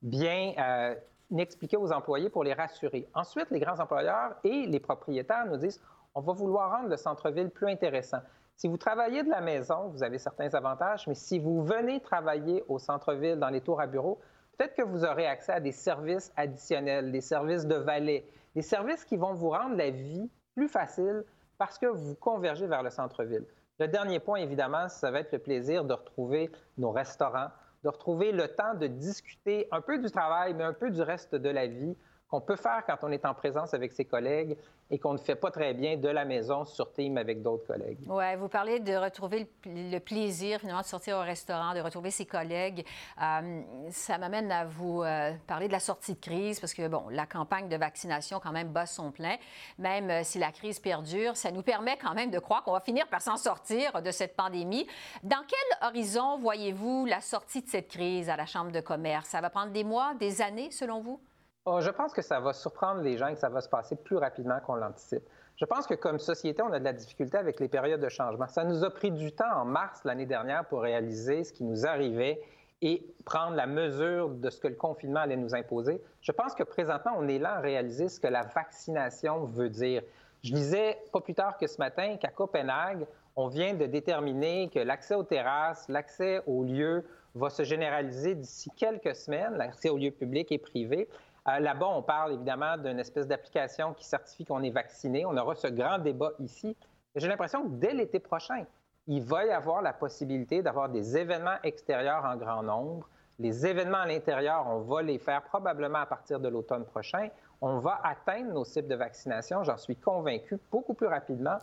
bien 0.03 0.53
euh, 0.59 0.95
expliqué 1.35 1.75
aux 1.75 1.91
employés 1.91 2.29
pour 2.29 2.43
les 2.43 2.53
rassurer. 2.53 3.09
Ensuite, 3.15 3.49
les 3.49 3.59
grands 3.59 3.79
employeurs 3.79 4.35
et 4.43 4.67
les 4.67 4.79
propriétaires 4.79 5.47
nous 5.47 5.57
disent 5.57 5.81
on 6.13 6.21
va 6.21 6.33
vouloir 6.33 6.69
rendre 6.69 6.89
le 6.89 6.97
centre-ville 6.97 7.49
plus 7.49 7.67
intéressant. 7.67 8.19
Si 8.55 8.67
vous 8.67 8.77
travaillez 8.77 9.23
de 9.23 9.29
la 9.29 9.41
maison, 9.41 9.89
vous 9.89 10.03
avez 10.03 10.17
certains 10.17 10.53
avantages, 10.53 11.07
mais 11.07 11.15
si 11.15 11.39
vous 11.39 11.63
venez 11.63 11.99
travailler 11.99 12.63
au 12.67 12.79
centre-ville, 12.79 13.37
dans 13.37 13.49
les 13.49 13.61
tours 13.61 13.81
à 13.81 13.87
bureaux, 13.87 14.19
peut-être 14.57 14.75
que 14.75 14.83
vous 14.83 15.03
aurez 15.03 15.27
accès 15.27 15.53
à 15.53 15.59
des 15.59 15.71
services 15.71 16.31
additionnels, 16.35 17.11
des 17.11 17.21
services 17.21 17.65
de 17.65 17.75
valet, 17.75 18.25
des 18.55 18.61
services 18.61 19.05
qui 19.05 19.17
vont 19.17 19.33
vous 19.33 19.49
rendre 19.49 19.75
la 19.75 19.89
vie 19.89 20.29
plus 20.55 20.67
facile 20.67 21.23
parce 21.57 21.77
que 21.77 21.87
vous 21.87 22.15
convergez 22.15 22.67
vers 22.67 22.83
le 22.83 22.89
centre-ville. 22.89 23.45
Le 23.79 23.87
dernier 23.87 24.19
point, 24.19 24.37
évidemment, 24.37 24.87
ça 24.87 25.09
va 25.09 25.19
être 25.19 25.31
le 25.31 25.39
plaisir 25.39 25.83
de 25.83 25.93
retrouver 25.93 26.51
nos 26.77 26.91
restaurants, 26.91 27.49
de 27.83 27.89
retrouver 27.89 28.31
le 28.31 28.47
temps 28.47 28.75
de 28.75 28.87
discuter 28.87 29.67
un 29.71 29.81
peu 29.81 29.97
du 29.97 30.09
travail, 30.11 30.53
mais 30.53 30.63
un 30.63 30.73
peu 30.73 30.91
du 30.91 31.01
reste 31.01 31.35
de 31.35 31.49
la 31.49 31.67
vie 31.67 31.97
qu'on 32.33 32.41
peut 32.41 32.55
faire 32.55 32.83
quand 32.87 32.97
on 33.03 33.11
est 33.11 33.27
en 33.27 33.35
présence 33.35 33.75
avec 33.75 33.91
ses 33.91 34.05
collègues 34.05 34.57
et 34.89 34.97
qu'on 34.97 35.13
ne 35.13 35.19
fait 35.19 35.35
pas 35.35 35.51
très 35.51 35.75
bien 35.75 35.97
de 35.97 36.09
la 36.09 36.25
maison 36.25 36.65
sur 36.65 36.91
Team 36.91 37.19
avec 37.19 37.43
d'autres 37.43 37.67
collègues. 37.67 37.99
Oui, 38.07 38.35
vous 38.39 38.47
parlez 38.47 38.79
de 38.79 38.95
retrouver 38.95 39.47
le, 39.67 39.99
plaisir 39.99 40.59
finalement 40.59 40.81
de 40.81 40.87
sortir 40.87 41.17
au 41.17 41.21
restaurant, 41.21 41.75
de 41.75 41.79
retrouver 41.79 42.09
ses 42.09 42.25
collègues. 42.25 42.87
Euh, 43.21 43.61
ça 43.91 44.17
m'amène 44.17 44.51
à 44.51 44.65
vous 44.65 45.03
euh, 45.03 45.31
parler 45.45 45.67
de 45.67 45.73
la 45.73 45.79
sortie 45.79 46.15
de 46.15 46.19
crise 46.19 46.59
parce 46.59 46.73
que, 46.73 46.87
bon, 46.87 47.03
la 47.11 47.27
campagne 47.27 47.69
de 47.69 47.77
vaccination 47.77 48.39
quand 48.39 48.51
même 48.51 48.69
bat 48.69 48.87
son 48.87 49.11
plein. 49.11 49.35
Même 49.77 50.09
euh, 50.09 50.21
si 50.23 50.39
la 50.39 50.51
crise 50.51 50.79
perdure, 50.79 51.37
ça 51.37 51.51
nous 51.51 51.61
permet 51.61 51.97
quand 51.97 52.15
même 52.15 52.31
de 52.31 52.39
croire 52.39 52.63
qu'on 52.63 52.73
va 52.73 52.81
finir 52.81 53.07
par 53.09 53.21
s'en 53.21 53.37
sortir 53.37 54.01
de 54.01 54.09
cette 54.09 54.35
pandémie. 54.35 54.87
Dans 55.21 55.43
quel 55.47 55.87
horizon 55.87 56.39
voyez-vous 56.39 57.05
la 57.05 57.21
sortie 57.21 57.61
de 57.61 57.69
cette 57.69 57.89
crise 57.89 58.27
à 58.27 58.35
la 58.35 58.47
Chambre 58.47 58.71
de 58.71 58.79
commerce? 58.79 59.29
Ça 59.29 59.39
va 59.39 59.51
prendre 59.51 59.71
des 59.71 59.83
mois, 59.83 60.15
des 60.15 60.41
années, 60.41 60.71
selon 60.71 60.99
vous? 60.99 61.21
Oh, 61.65 61.79
je 61.79 61.89
pense 61.91 62.11
que 62.11 62.21
ça 62.21 62.41
va 62.41 62.51
surprendre 62.51 63.01
les 63.01 63.17
gens 63.17 63.27
et 63.27 63.35
que 63.35 63.39
ça 63.39 63.47
va 63.47 63.61
se 63.61 63.69
passer 63.69 63.95
plus 63.95 64.17
rapidement 64.17 64.59
qu'on 64.59 64.75
l'anticipe. 64.75 65.23
Je 65.55 65.63
pense 65.63 65.87
que 65.87 65.93
comme 65.93 66.19
société, 66.19 66.61
on 66.61 66.73
a 66.73 66.79
de 66.79 66.83
la 66.83 66.91
difficulté 66.91 67.37
avec 67.37 67.61
les 67.61 67.69
périodes 67.69 68.01
de 68.01 68.09
changement. 68.09 68.47
Ça 68.47 68.65
nous 68.65 68.83
a 68.83 68.89
pris 68.89 69.11
du 69.11 69.31
temps 69.31 69.55
en 69.55 69.63
mars 69.63 70.01
l'année 70.03 70.25
dernière 70.25 70.65
pour 70.65 70.81
réaliser 70.81 71.45
ce 71.45 71.53
qui 71.53 71.63
nous 71.63 71.85
arrivait 71.85 72.41
et 72.81 73.05
prendre 73.23 73.55
la 73.55 73.65
mesure 73.65 74.27
de 74.27 74.49
ce 74.49 74.59
que 74.59 74.67
le 74.67 74.75
confinement 74.75 75.21
allait 75.21 75.37
nous 75.37 75.55
imposer. 75.55 76.01
Je 76.19 76.33
pense 76.33 76.53
que 76.53 76.63
présentement, 76.63 77.13
on 77.17 77.29
est 77.29 77.39
là 77.39 77.55
à 77.55 77.59
réaliser 77.61 78.09
ce 78.09 78.19
que 78.19 78.27
la 78.27 78.41
vaccination 78.41 79.45
veut 79.45 79.69
dire. 79.69 80.01
Je 80.43 80.53
disais 80.53 80.97
pas 81.13 81.21
plus 81.21 81.33
tard 81.33 81.57
que 81.57 81.67
ce 81.67 81.77
matin 81.77 82.17
qu'à 82.17 82.27
Copenhague, 82.27 83.05
on 83.37 83.47
vient 83.47 83.73
de 83.73 83.85
déterminer 83.85 84.69
que 84.69 84.79
l'accès 84.79 85.15
aux 85.15 85.23
terrasses, 85.23 85.87
l'accès 85.87 86.41
aux 86.45 86.65
lieux 86.65 87.05
va 87.35 87.49
se 87.49 87.63
généraliser 87.63 88.35
d'ici 88.35 88.69
quelques 88.75 89.15
semaines, 89.15 89.55
l'accès 89.55 89.87
aux 89.87 89.97
lieux 89.97 90.11
publics 90.11 90.51
et 90.51 90.57
privés. 90.57 91.07
Euh, 91.47 91.59
là-bas, 91.59 91.87
on 91.87 92.01
parle 92.01 92.33
évidemment 92.33 92.77
d'une 92.77 92.99
espèce 92.99 93.27
d'application 93.27 93.93
qui 93.93 94.05
certifie 94.05 94.45
qu'on 94.45 94.63
est 94.63 94.69
vacciné. 94.69 95.25
On 95.25 95.35
aura 95.35 95.55
ce 95.55 95.67
grand 95.67 95.99
débat 95.99 96.31
ici. 96.39 96.75
J'ai 97.15 97.27
l'impression 97.27 97.63
que 97.63 97.75
dès 97.75 97.93
l'été 97.93 98.19
prochain, 98.19 98.65
il 99.07 99.21
va 99.21 99.45
y 99.45 99.51
avoir 99.51 99.81
la 99.81 99.93
possibilité 99.93 100.61
d'avoir 100.61 100.89
des 100.89 101.17
événements 101.17 101.57
extérieurs 101.63 102.23
en 102.23 102.37
grand 102.37 102.63
nombre. 102.63 103.09
Les 103.39 103.65
événements 103.65 103.99
à 103.99 104.07
l'intérieur, 104.07 104.65
on 104.67 104.79
va 104.79 105.01
les 105.01 105.17
faire 105.17 105.41
probablement 105.43 105.99
à 105.99 106.05
partir 106.05 106.39
de 106.39 106.47
l'automne 106.47 106.85
prochain. 106.85 107.29
On 107.61 107.79
va 107.79 107.99
atteindre 108.03 108.53
nos 108.53 108.63
cibles 108.63 108.87
de 108.87 108.95
vaccination, 108.95 109.63
j'en 109.63 109.77
suis 109.77 109.95
convaincu, 109.95 110.59
beaucoup 110.71 110.93
plus 110.93 111.07
rapidement. 111.07 111.57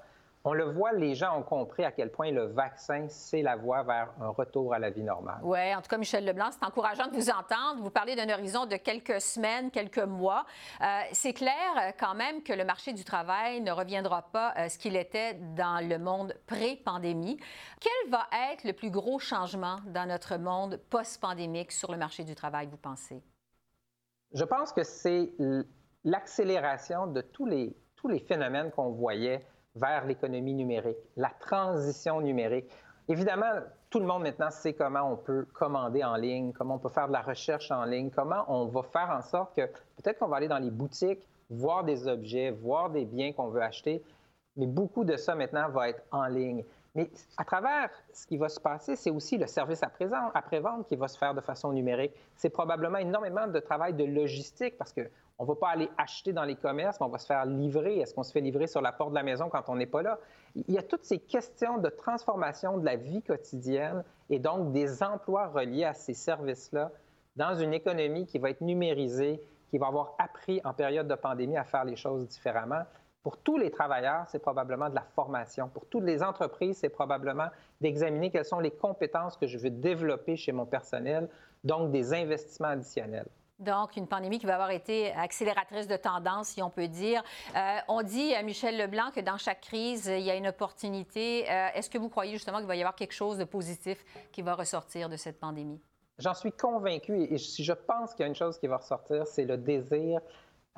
On 0.44 0.54
le 0.54 0.64
voit, 0.64 0.92
les 0.92 1.14
gens 1.14 1.38
ont 1.38 1.42
compris 1.42 1.84
à 1.84 1.92
quel 1.92 2.10
point 2.10 2.30
le 2.30 2.46
vaccin, 2.46 3.06
c'est 3.08 3.42
la 3.42 3.56
voie 3.56 3.82
vers 3.82 4.10
un 4.20 4.30
retour 4.30 4.72
à 4.72 4.78
la 4.78 4.88
vie 4.88 5.02
normale. 5.02 5.38
Oui, 5.42 5.74
en 5.74 5.82
tout 5.82 5.88
cas, 5.88 5.98
Michel 5.98 6.24
Leblanc, 6.24 6.50
c'est 6.50 6.64
encourageant 6.64 7.08
de 7.08 7.14
vous 7.14 7.28
entendre. 7.28 7.82
Vous 7.82 7.90
parlez 7.90 8.16
d'un 8.16 8.32
horizon 8.32 8.64
de 8.64 8.76
quelques 8.76 9.20
semaines, 9.20 9.70
quelques 9.70 9.98
mois. 9.98 10.46
Euh, 10.80 10.84
c'est 11.12 11.34
clair 11.34 11.54
euh, 11.76 11.90
quand 11.98 12.14
même 12.14 12.42
que 12.42 12.54
le 12.54 12.64
marché 12.64 12.94
du 12.94 13.04
travail 13.04 13.60
ne 13.60 13.70
reviendra 13.70 14.22
pas 14.22 14.48
à 14.48 14.64
euh, 14.64 14.68
ce 14.70 14.78
qu'il 14.78 14.96
était 14.96 15.34
dans 15.34 15.86
le 15.86 15.98
monde 15.98 16.34
pré-pandémie. 16.46 17.38
Quel 17.78 18.10
va 18.10 18.26
être 18.52 18.64
le 18.64 18.72
plus 18.72 18.90
gros 18.90 19.18
changement 19.18 19.76
dans 19.88 20.08
notre 20.08 20.38
monde 20.38 20.80
post-pandémique 20.88 21.70
sur 21.70 21.92
le 21.92 21.98
marché 21.98 22.24
du 22.24 22.34
travail, 22.34 22.66
vous 22.66 22.78
pensez? 22.78 23.22
Je 24.32 24.44
pense 24.44 24.72
que 24.72 24.84
c'est 24.84 25.32
l'accélération 26.04 27.08
de 27.08 27.20
tous 27.20 27.44
les, 27.44 27.76
tous 27.96 28.08
les 28.08 28.20
phénomènes 28.20 28.70
qu'on 28.70 28.90
voyait 28.90 29.44
vers 29.74 30.04
l'économie 30.04 30.54
numérique, 30.54 30.98
la 31.16 31.30
transition 31.40 32.20
numérique. 32.20 32.70
Évidemment, 33.08 33.52
tout 33.88 33.98
le 33.98 34.06
monde 34.06 34.22
maintenant 34.22 34.50
sait 34.50 34.72
comment 34.72 35.12
on 35.12 35.16
peut 35.16 35.46
commander 35.52 36.04
en 36.04 36.16
ligne, 36.16 36.52
comment 36.52 36.76
on 36.76 36.78
peut 36.78 36.88
faire 36.88 37.08
de 37.08 37.12
la 37.12 37.22
recherche 37.22 37.70
en 37.70 37.84
ligne, 37.84 38.10
comment 38.10 38.44
on 38.48 38.66
va 38.66 38.82
faire 38.82 39.10
en 39.10 39.22
sorte 39.22 39.56
que 39.56 39.66
peut-être 39.66 40.18
qu'on 40.18 40.28
va 40.28 40.36
aller 40.36 40.48
dans 40.48 40.58
les 40.58 40.70
boutiques, 40.70 41.26
voir 41.48 41.84
des 41.84 42.06
objets, 42.06 42.50
voir 42.50 42.90
des 42.90 43.04
biens 43.04 43.32
qu'on 43.32 43.48
veut 43.48 43.62
acheter, 43.62 44.02
mais 44.56 44.66
beaucoup 44.66 45.04
de 45.04 45.16
ça 45.16 45.34
maintenant 45.34 45.68
va 45.70 45.88
être 45.88 46.02
en 46.12 46.26
ligne. 46.26 46.64
Mais 46.94 47.08
à 47.36 47.44
travers 47.44 47.90
ce 48.12 48.26
qui 48.26 48.36
va 48.36 48.48
se 48.48 48.58
passer, 48.58 48.96
c'est 48.96 49.10
aussi 49.10 49.38
le 49.38 49.46
service 49.46 49.82
après-vente 49.82 50.88
qui 50.88 50.96
va 50.96 51.06
se 51.06 51.16
faire 51.16 51.34
de 51.34 51.40
façon 51.40 51.72
numérique. 51.72 52.12
C'est 52.36 52.50
probablement 52.50 52.98
énormément 52.98 53.46
de 53.46 53.60
travail 53.60 53.94
de 53.94 54.04
logistique 54.04 54.76
parce 54.76 54.92
que 54.92 55.08
on 55.40 55.44
ne 55.44 55.48
va 55.48 55.54
pas 55.54 55.70
aller 55.70 55.90
acheter 55.96 56.34
dans 56.34 56.44
les 56.44 56.54
commerces, 56.54 57.00
mais 57.00 57.06
on 57.06 57.08
va 57.08 57.16
se 57.16 57.24
faire 57.24 57.46
livrer. 57.46 57.98
Est-ce 57.98 58.12
qu'on 58.14 58.22
se 58.22 58.30
fait 58.30 58.42
livrer 58.42 58.66
sur 58.66 58.82
la 58.82 58.92
porte 58.92 59.08
de 59.10 59.14
la 59.14 59.22
maison 59.22 59.48
quand 59.48 59.70
on 59.70 59.74
n'est 59.74 59.86
pas 59.86 60.02
là? 60.02 60.18
Il 60.54 60.70
y 60.74 60.76
a 60.76 60.82
toutes 60.82 61.04
ces 61.04 61.18
questions 61.18 61.78
de 61.78 61.88
transformation 61.88 62.76
de 62.76 62.84
la 62.84 62.96
vie 62.96 63.22
quotidienne 63.22 64.04
et 64.28 64.38
donc 64.38 64.72
des 64.72 65.02
emplois 65.02 65.46
reliés 65.46 65.84
à 65.84 65.94
ces 65.94 66.12
services-là 66.12 66.92
dans 67.36 67.54
une 67.54 67.72
économie 67.72 68.26
qui 68.26 68.38
va 68.38 68.50
être 68.50 68.60
numérisée, 68.60 69.40
qui 69.70 69.78
va 69.78 69.86
avoir 69.86 70.14
appris 70.18 70.60
en 70.62 70.74
période 70.74 71.08
de 71.08 71.14
pandémie 71.14 71.56
à 71.56 71.64
faire 71.64 71.86
les 71.86 71.96
choses 71.96 72.28
différemment. 72.28 72.82
Pour 73.22 73.38
tous 73.38 73.56
les 73.56 73.70
travailleurs, 73.70 74.26
c'est 74.28 74.40
probablement 74.40 74.90
de 74.90 74.94
la 74.94 75.06
formation. 75.14 75.70
Pour 75.70 75.86
toutes 75.86 76.04
les 76.04 76.22
entreprises, 76.22 76.76
c'est 76.76 76.90
probablement 76.90 77.48
d'examiner 77.80 78.30
quelles 78.30 78.44
sont 78.44 78.60
les 78.60 78.72
compétences 78.72 79.38
que 79.38 79.46
je 79.46 79.56
veux 79.56 79.70
développer 79.70 80.36
chez 80.36 80.52
mon 80.52 80.66
personnel, 80.66 81.30
donc 81.64 81.92
des 81.92 82.12
investissements 82.12 82.68
additionnels. 82.68 83.28
Donc, 83.60 83.96
une 83.96 84.06
pandémie 84.06 84.38
qui 84.38 84.46
va 84.46 84.54
avoir 84.54 84.70
été 84.70 85.12
accélératrice 85.12 85.86
de 85.86 85.96
tendance, 85.96 86.48
si 86.48 86.62
on 86.62 86.70
peut 86.70 86.88
dire. 86.88 87.22
Euh, 87.54 87.76
on 87.88 88.02
dit 88.02 88.34
à 88.34 88.42
Michel 88.42 88.78
Leblanc 88.78 89.10
que 89.14 89.20
dans 89.20 89.36
chaque 89.36 89.60
crise, 89.60 90.06
il 90.06 90.22
y 90.22 90.30
a 90.30 90.34
une 90.34 90.48
opportunité. 90.48 91.44
Euh, 91.50 91.68
est-ce 91.74 91.90
que 91.90 91.98
vous 91.98 92.08
croyez 92.08 92.32
justement 92.32 92.58
qu'il 92.58 92.66
va 92.66 92.76
y 92.76 92.80
avoir 92.80 92.94
quelque 92.94 93.12
chose 93.12 93.36
de 93.36 93.44
positif 93.44 94.02
qui 94.32 94.40
va 94.40 94.54
ressortir 94.54 95.10
de 95.10 95.16
cette 95.16 95.38
pandémie? 95.38 95.78
J'en 96.18 96.32
suis 96.32 96.52
convaincu 96.52 97.22
et 97.24 97.36
si 97.36 97.62
je 97.62 97.74
pense 97.74 98.14
qu'il 98.14 98.22
y 98.22 98.24
a 98.24 98.28
une 98.28 98.34
chose 98.34 98.58
qui 98.58 98.66
va 98.66 98.78
ressortir, 98.78 99.26
c'est 99.26 99.44
le 99.44 99.58
désir 99.58 100.20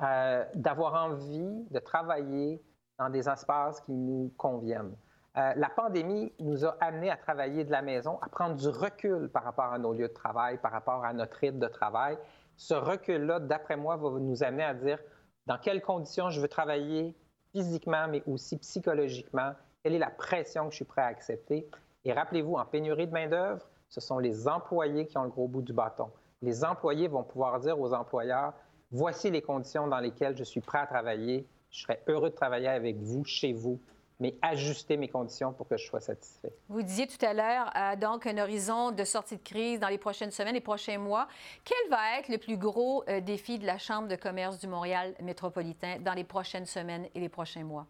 euh, 0.01 0.45
d'avoir 0.53 1.05
envie 1.05 1.65
de 1.71 1.79
travailler 1.79 2.61
dans 2.99 3.09
des 3.09 3.29
espaces 3.29 3.79
qui 3.81 3.93
nous 3.93 4.33
conviennent. 4.37 4.95
la 5.35 5.69
pandémie 5.69 6.31
nous 6.39 6.63
a 6.63 6.77
amené 6.79 7.09
à 7.09 7.17
travailler 7.17 7.63
de 7.63 7.71
la 7.71 7.81
maison, 7.81 8.19
à 8.21 8.29
prendre 8.29 8.55
du 8.55 8.67
recul 8.67 9.29
par 9.29 9.43
rapport 9.43 9.73
à 9.73 9.79
nos 9.79 9.93
lieux 9.93 10.07
de 10.07 10.13
travail, 10.13 10.57
par 10.59 10.71
rapport 10.71 11.03
à 11.03 11.11
notre 11.11 11.37
rythme 11.37 11.59
de 11.59 11.67
travail 11.67 12.17
ce 12.57 12.73
recul-là, 12.73 13.39
d'après 13.39 13.77
moi, 13.77 13.97
va 13.97 14.09
nous 14.19 14.43
amener 14.43 14.63
à 14.63 14.73
dire 14.73 14.99
dans 15.45 15.57
quelles 15.57 15.81
conditions 15.81 16.29
je 16.29 16.39
veux 16.39 16.47
travailler 16.47 17.15
physiquement, 17.51 18.07
mais 18.07 18.23
aussi 18.25 18.57
psychologiquement, 18.57 19.53
quelle 19.83 19.95
est 19.95 19.99
la 19.99 20.09
pression 20.09 20.65
que 20.65 20.71
je 20.71 20.77
suis 20.77 20.85
prêt 20.85 21.01
à 21.01 21.07
accepter? 21.07 21.67
Et 22.05 22.13
rappelez-vous, 22.13 22.55
en 22.55 22.65
pénurie 22.65 23.07
de 23.07 23.13
main-d'œuvre, 23.13 23.67
ce 23.89 24.01
sont 24.01 24.19
les 24.19 24.47
employés 24.47 25.05
qui 25.05 25.17
ont 25.17 25.23
le 25.23 25.29
gros 25.29 25.47
bout 25.47 25.61
du 25.61 25.73
bâton. 25.73 26.09
Les 26.41 26.65
employés 26.65 27.07
vont 27.07 27.23
pouvoir 27.23 27.59
dire 27.59 27.79
aux 27.79 27.93
employeurs 27.93 28.53
voici 28.91 29.31
les 29.31 29.41
conditions 29.41 29.87
dans 29.87 29.99
lesquelles 29.99 30.37
je 30.37 30.43
suis 30.43 30.61
prêt 30.61 30.79
à 30.79 30.87
travailler, 30.87 31.47
je 31.71 31.81
serais 31.81 32.01
heureux 32.07 32.29
de 32.29 32.35
travailler 32.35 32.67
avec 32.67 32.97
vous, 32.97 33.25
chez 33.25 33.51
vous, 33.51 33.79
mais 34.23 34.37
ajuster 34.41 34.95
mes 34.95 35.09
conditions 35.09 35.51
pour 35.51 35.67
que 35.67 35.75
je 35.75 35.85
sois 35.85 35.99
satisfait. 35.99 36.53
Vous 36.69 36.81
disiez 36.81 37.07
tout 37.07 37.23
à 37.25 37.33
l'heure, 37.33 37.69
euh, 37.75 37.97
donc, 37.97 38.25
un 38.25 38.37
horizon 38.37 38.91
de 38.91 39.03
sortie 39.03 39.35
de 39.35 39.43
crise 39.43 39.81
dans 39.81 39.89
les 39.89 39.97
prochaines 39.97 40.31
semaines, 40.31 40.53
les 40.53 40.61
prochains 40.61 40.97
mois. 40.97 41.27
Quel 41.65 41.89
va 41.91 42.17
être 42.17 42.29
le 42.29 42.37
plus 42.37 42.55
gros 42.55 43.03
euh, 43.09 43.19
défi 43.19 43.59
de 43.59 43.65
la 43.65 43.77
Chambre 43.77 44.07
de 44.07 44.15
commerce 44.15 44.59
du 44.59 44.67
Montréal 44.67 45.13
métropolitain 45.21 45.97
dans 45.99 46.13
les 46.13 46.23
prochaines 46.23 46.65
semaines 46.65 47.05
et 47.13 47.19
les 47.19 47.27
prochains 47.27 47.65
mois? 47.65 47.85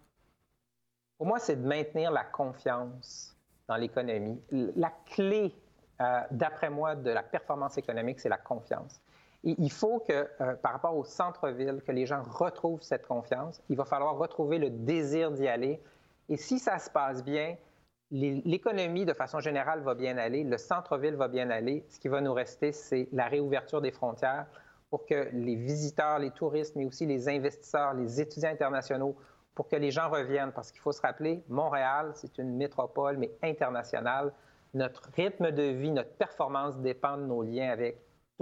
Pour 1.20 1.28
moi, 1.28 1.38
c'est 1.38 1.56
de 1.56 1.68
maintenir 1.68 2.10
la 2.10 2.24
confiance 2.24 3.38
dans 3.68 3.76
l'économie. 3.76 4.42
La 4.76 4.92
clé, 5.06 5.54
euh, 6.02 6.22
d'après 6.32 6.72
moi, 6.72 6.96
de 6.96 7.12
la 7.12 7.22
performance 7.22 7.78
économique, 7.78 8.20
c'est 8.20 8.30
la 8.30 8.40
confiance. 8.40 9.00
Et 9.44 9.54
il 9.60 9.72
faut 9.72 10.00
que, 10.00 10.28
par 10.64 10.72
rapport 10.72 10.96
au 10.96 11.04
centre-ville, 11.04 11.84
que 11.86 11.92
les 11.92 12.08
gens 12.08 12.24
retrouvent 12.24 12.82
cette 12.82 13.06
confiance. 13.06 13.62
Il 13.70 13.76
va 13.76 13.86
falloir 13.86 14.18
retrouver 14.18 14.58
le 14.58 14.70
désir 14.70 15.32
d'y 15.32 15.48
aller 15.48 15.82
et 16.30 16.38
si 16.38 16.60
ça 16.60 16.80
se 16.80 16.90
passe 16.90 17.24
bien, 17.24 17.56
l'économie, 18.12 19.06
de 19.06 19.14
façon 19.14 19.40
générale, 19.40 19.82
va 19.82 19.96
bien 19.96 20.18
aller, 20.18 20.44
le 20.44 20.58
centre-ville 20.58 21.16
va 21.16 21.28
bien 21.28 21.50
aller. 21.50 21.86
Ce 21.90 22.00
qui 22.00 22.08
va 22.08 22.22
nous 22.22 22.34
rester, 22.34 22.72
c'est 22.72 23.10
la 23.12 23.28
réouverture 23.28 23.82
des 23.82 23.92
frontières 23.92 24.46
pour 24.90 25.06
que 25.06 25.30
les 25.34 25.56
visiteurs, 25.56 26.20
les 26.20 26.32
touristes, 26.32 26.76
mais 26.76 26.86
aussi 26.86 27.08
les 27.08 27.28
investisseurs, 27.28 27.96
les 27.96 28.22
étudiants 28.22 28.52
internationaux, 28.52 29.16
pour 29.56 29.68
que 29.68 29.76
les 29.76 29.90
gens 29.90 30.10
reviennent. 30.10 30.52
Parce 30.52 30.72
qu'il 30.72 30.82
faut 30.82 30.92
se 30.92 31.02
rappeler, 31.02 31.44
Montréal, 31.50 32.12
c'est 32.14 32.38
une 32.38 32.56
métropole, 32.56 33.18
mais 33.18 33.32
internationale. 33.42 34.32
Notre 34.76 35.10
rythme 35.16 35.52
de 35.52 35.64
vie, 35.64 35.92
notre 35.92 36.14
performance 36.14 36.78
dépend 36.80 37.18
de 37.18 37.24
nos 37.24 37.42
liens 37.42 37.72
avec 37.72 38.00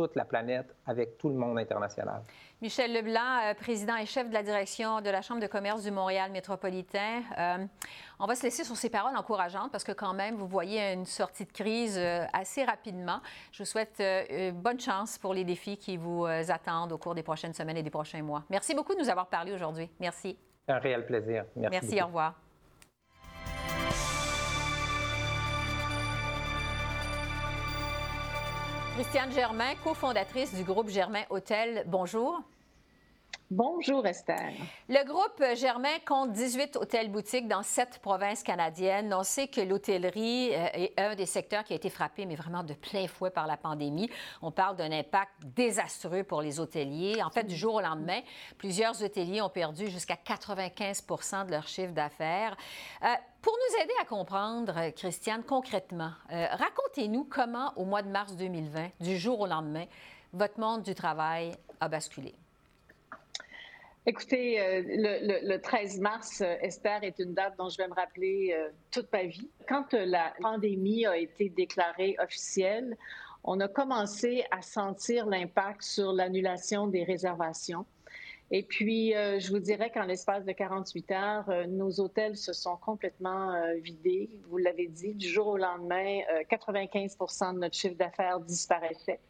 toute 0.07 0.15
la 0.15 0.25
planète, 0.25 0.75
avec 0.85 1.17
tout 1.17 1.29
le 1.29 1.35
monde 1.35 1.57
international. 1.59 2.21
Michel 2.61 2.93
Leblanc, 2.93 3.39
euh, 3.43 3.53
président 3.53 3.95
et 3.97 4.05
chef 4.05 4.29
de 4.29 4.33
la 4.33 4.43
direction 4.43 5.01
de 5.01 5.09
la 5.09 5.21
Chambre 5.21 5.41
de 5.41 5.47
commerce 5.47 5.83
du 5.83 5.91
Montréal 5.91 6.31
métropolitain. 6.31 7.21
Euh, 7.37 7.65
on 8.19 8.25
va 8.25 8.35
se 8.35 8.43
laisser 8.43 8.63
sur 8.63 8.75
ces 8.75 8.89
paroles 8.89 9.15
encourageantes 9.15 9.71
parce 9.71 9.83
que 9.83 9.91
quand 9.91 10.13
même, 10.13 10.35
vous 10.35 10.47
voyez 10.47 10.93
une 10.93 11.05
sortie 11.05 11.45
de 11.45 11.51
crise 11.51 11.97
euh, 11.97 12.25
assez 12.33 12.63
rapidement. 12.63 13.19
Je 13.51 13.63
vous 13.63 13.69
souhaite 13.69 14.01
bonne 14.53 14.79
chance 14.79 15.17
pour 15.17 15.33
les 15.33 15.43
défis 15.43 15.77
qui 15.77 15.97
vous 15.97 16.25
attendent 16.25 16.91
au 16.91 16.97
cours 16.97 17.15
des 17.15 17.23
prochaines 17.23 17.53
semaines 17.53 17.77
et 17.77 17.83
des 17.83 17.89
prochains 17.89 18.21
mois. 18.21 18.43
Merci 18.49 18.75
beaucoup 18.75 18.93
de 18.93 18.99
nous 18.99 19.09
avoir 19.09 19.27
parlé 19.27 19.53
aujourd'hui. 19.53 19.89
Merci. 19.99 20.37
Un 20.67 20.79
réel 20.79 21.05
plaisir. 21.05 21.45
Merci. 21.55 21.79
Merci, 21.81 22.01
au 22.01 22.05
revoir. 22.05 22.35
Christiane 28.95 29.31
Germain, 29.31 29.73
cofondatrice 29.85 30.53
du 30.53 30.63
groupe 30.63 30.89
Germain 30.89 31.23
Hôtel. 31.29 31.85
Bonjour. 31.87 32.41
Bonjour 33.53 34.07
Esther. 34.07 34.53
Le 34.87 35.05
groupe 35.05 35.43
Germain 35.57 35.99
compte 36.07 36.31
18 36.31 36.77
hôtels-boutiques 36.77 37.49
dans 37.49 37.63
sept 37.63 37.99
provinces 38.01 38.43
canadiennes. 38.43 39.13
On 39.13 39.23
sait 39.23 39.49
que 39.49 39.59
l'hôtellerie 39.59 40.55
euh, 40.55 40.67
est 40.73 40.93
un 40.97 41.15
des 41.15 41.25
secteurs 41.25 41.65
qui 41.65 41.73
a 41.73 41.75
été 41.75 41.89
frappé, 41.89 42.25
mais 42.25 42.35
vraiment 42.35 42.63
de 42.63 42.73
plein 42.73 43.09
fouet 43.09 43.29
par 43.29 43.47
la 43.47 43.57
pandémie. 43.57 44.09
On 44.41 44.51
parle 44.51 44.77
d'un 44.77 44.93
impact 44.93 45.33
désastreux 45.43 46.23
pour 46.23 46.41
les 46.41 46.61
hôteliers. 46.61 47.21
En 47.21 47.29
fait, 47.29 47.43
du 47.43 47.57
jour 47.57 47.73
au 47.73 47.81
lendemain, 47.81 48.21
plusieurs 48.57 49.03
hôteliers 49.03 49.41
ont 49.41 49.49
perdu 49.49 49.89
jusqu'à 49.89 50.15
95% 50.15 51.45
de 51.47 51.51
leur 51.51 51.67
chiffre 51.67 51.91
d'affaires. 51.91 52.55
Euh, 53.03 53.07
pour 53.41 53.51
nous 53.51 53.83
aider 53.83 53.93
à 54.01 54.05
comprendre, 54.05 54.91
Christiane, 54.91 55.43
concrètement, 55.43 56.13
euh, 56.31 56.47
racontez-nous 56.51 57.25
comment, 57.25 57.73
au 57.75 57.83
mois 57.83 58.01
de 58.01 58.09
mars 58.09 58.33
2020, 58.37 58.91
du 59.01 59.17
jour 59.17 59.41
au 59.41 59.45
lendemain, 59.45 59.87
votre 60.31 60.57
monde 60.57 60.83
du 60.83 60.95
travail 60.95 61.51
a 61.81 61.89
basculé. 61.89 62.33
Écoutez, 64.07 64.59
euh, 64.59 64.81
le, 64.83 65.57
13 65.57 65.99
mars, 65.99 66.41
euh, 66.41 66.55
Esther, 66.61 67.03
est 67.03 67.19
une 67.19 67.35
date 67.35 67.53
dont 67.59 67.69
je 67.69 67.77
vais 67.77 67.87
me 67.87 67.93
rappeler 67.93 68.51
euh, 68.51 68.69
toute 68.89 69.11
ma 69.13 69.25
vie. 69.25 69.47
Quand 69.69 69.93
la 69.93 70.33
pandémie 70.41 71.05
a 71.05 71.17
été 71.17 71.49
déclarée 71.49 72.15
officielle, 72.17 72.97
on 73.43 73.59
a 73.59 73.67
commencé 73.67 74.43
à 74.49 74.63
sentir 74.63 75.27
l'impact 75.27 75.83
sur 75.83 76.13
l'annulation 76.13 76.87
des 76.87 77.03
réservations. 77.03 77.85
Et 78.49 78.63
puis, 78.63 79.13
je 79.13 79.49
vous 79.49 79.59
dirais 79.59 79.89
qu'en 79.91 80.03
l'espace 80.03 80.43
de 80.43 80.51
48 80.51 81.11
heures, 81.11 81.67
nos 81.69 82.01
hôtels 82.01 82.35
se 82.35 82.51
sont 82.51 82.75
complètement 82.75 83.55
vidés. 83.81 84.29
Vous 84.49 84.57
l'avez 84.57 84.87
dit, 84.87 85.13
du 85.13 85.25
jour 85.25 85.47
au 85.47 85.57
lendemain, 85.57 86.19
95 86.49 87.17
de 87.17 87.59
notre 87.59 87.77
chiffre 87.77 87.95
d'affaires 87.95 88.41
disparaissait. 88.41 89.21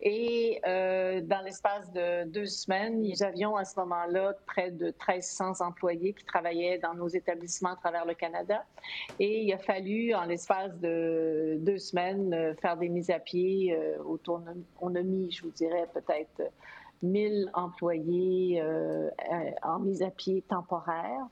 Et 0.00 0.60
euh, 0.66 1.20
dans 1.22 1.44
l'espace 1.44 1.90
de 1.92 2.24
deux 2.28 2.46
semaines, 2.46 3.02
nous 3.02 3.22
avions 3.22 3.56
à 3.56 3.64
ce 3.64 3.78
moment-là 3.80 4.34
près 4.46 4.70
de 4.70 4.86
1300 4.86 5.60
employés 5.60 6.12
qui 6.12 6.24
travaillaient 6.24 6.78
dans 6.78 6.94
nos 6.94 7.08
établissements 7.08 7.72
à 7.72 7.76
travers 7.76 8.04
le 8.04 8.14
Canada. 8.14 8.64
Et 9.18 9.42
il 9.42 9.52
a 9.52 9.58
fallu, 9.58 10.14
en 10.14 10.24
l'espace 10.24 10.78
de 10.78 11.56
deux 11.60 11.78
semaines, 11.78 12.32
euh, 12.32 12.54
faire 12.54 12.76
des 12.76 12.88
mises 12.88 13.10
à 13.10 13.18
pied. 13.18 13.74
Euh, 13.74 14.02
autour, 14.04 14.42
on 14.80 14.94
a 14.94 15.02
mis, 15.02 15.32
je 15.32 15.42
vous 15.42 15.50
dirais, 15.50 15.88
peut-être 15.92 16.42
1000 17.02 17.50
employés 17.54 18.62
en 19.62 19.78
mise 19.78 20.02
à 20.02 20.10
pied 20.10 20.42
temporaire. 20.42 21.26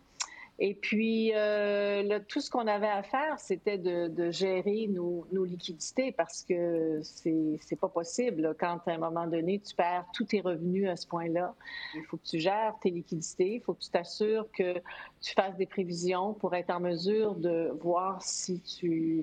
Et 0.58 0.74
puis, 0.74 1.32
euh, 1.34 2.18
tout 2.28 2.40
ce 2.40 2.50
qu'on 2.50 2.66
avait 2.66 2.88
à 2.88 3.02
faire, 3.02 3.38
c'était 3.38 3.76
de, 3.76 4.30
gérer 4.30 4.88
nos, 4.88 5.26
liquidités 5.44 6.12
parce 6.12 6.42
que 6.42 7.00
c'est 7.02 7.78
pas 7.78 7.88
possible. 7.88 8.56
Quand 8.58 8.80
à 8.86 8.92
un 8.92 8.98
moment 8.98 9.26
donné, 9.26 9.60
tu 9.60 9.74
perds 9.74 10.06
tous 10.14 10.24
tes 10.24 10.40
revenus 10.40 10.88
à 10.88 10.96
ce 10.96 11.06
point-là, 11.06 11.54
il 11.94 12.04
faut 12.04 12.16
que 12.16 12.24
tu 12.24 12.38
gères 12.38 12.74
tes 12.80 12.90
liquidités, 12.90 13.56
il 13.56 13.60
faut 13.60 13.74
que 13.74 13.82
tu 13.82 13.90
t'assures 13.90 14.46
que 14.52 14.80
tu 15.20 15.34
fasses 15.34 15.56
des 15.56 15.66
prévisions 15.66 16.32
pour 16.32 16.54
être 16.54 16.70
en 16.70 16.80
mesure 16.80 17.34
de 17.34 17.70
voir 17.80 18.22
si 18.22 18.62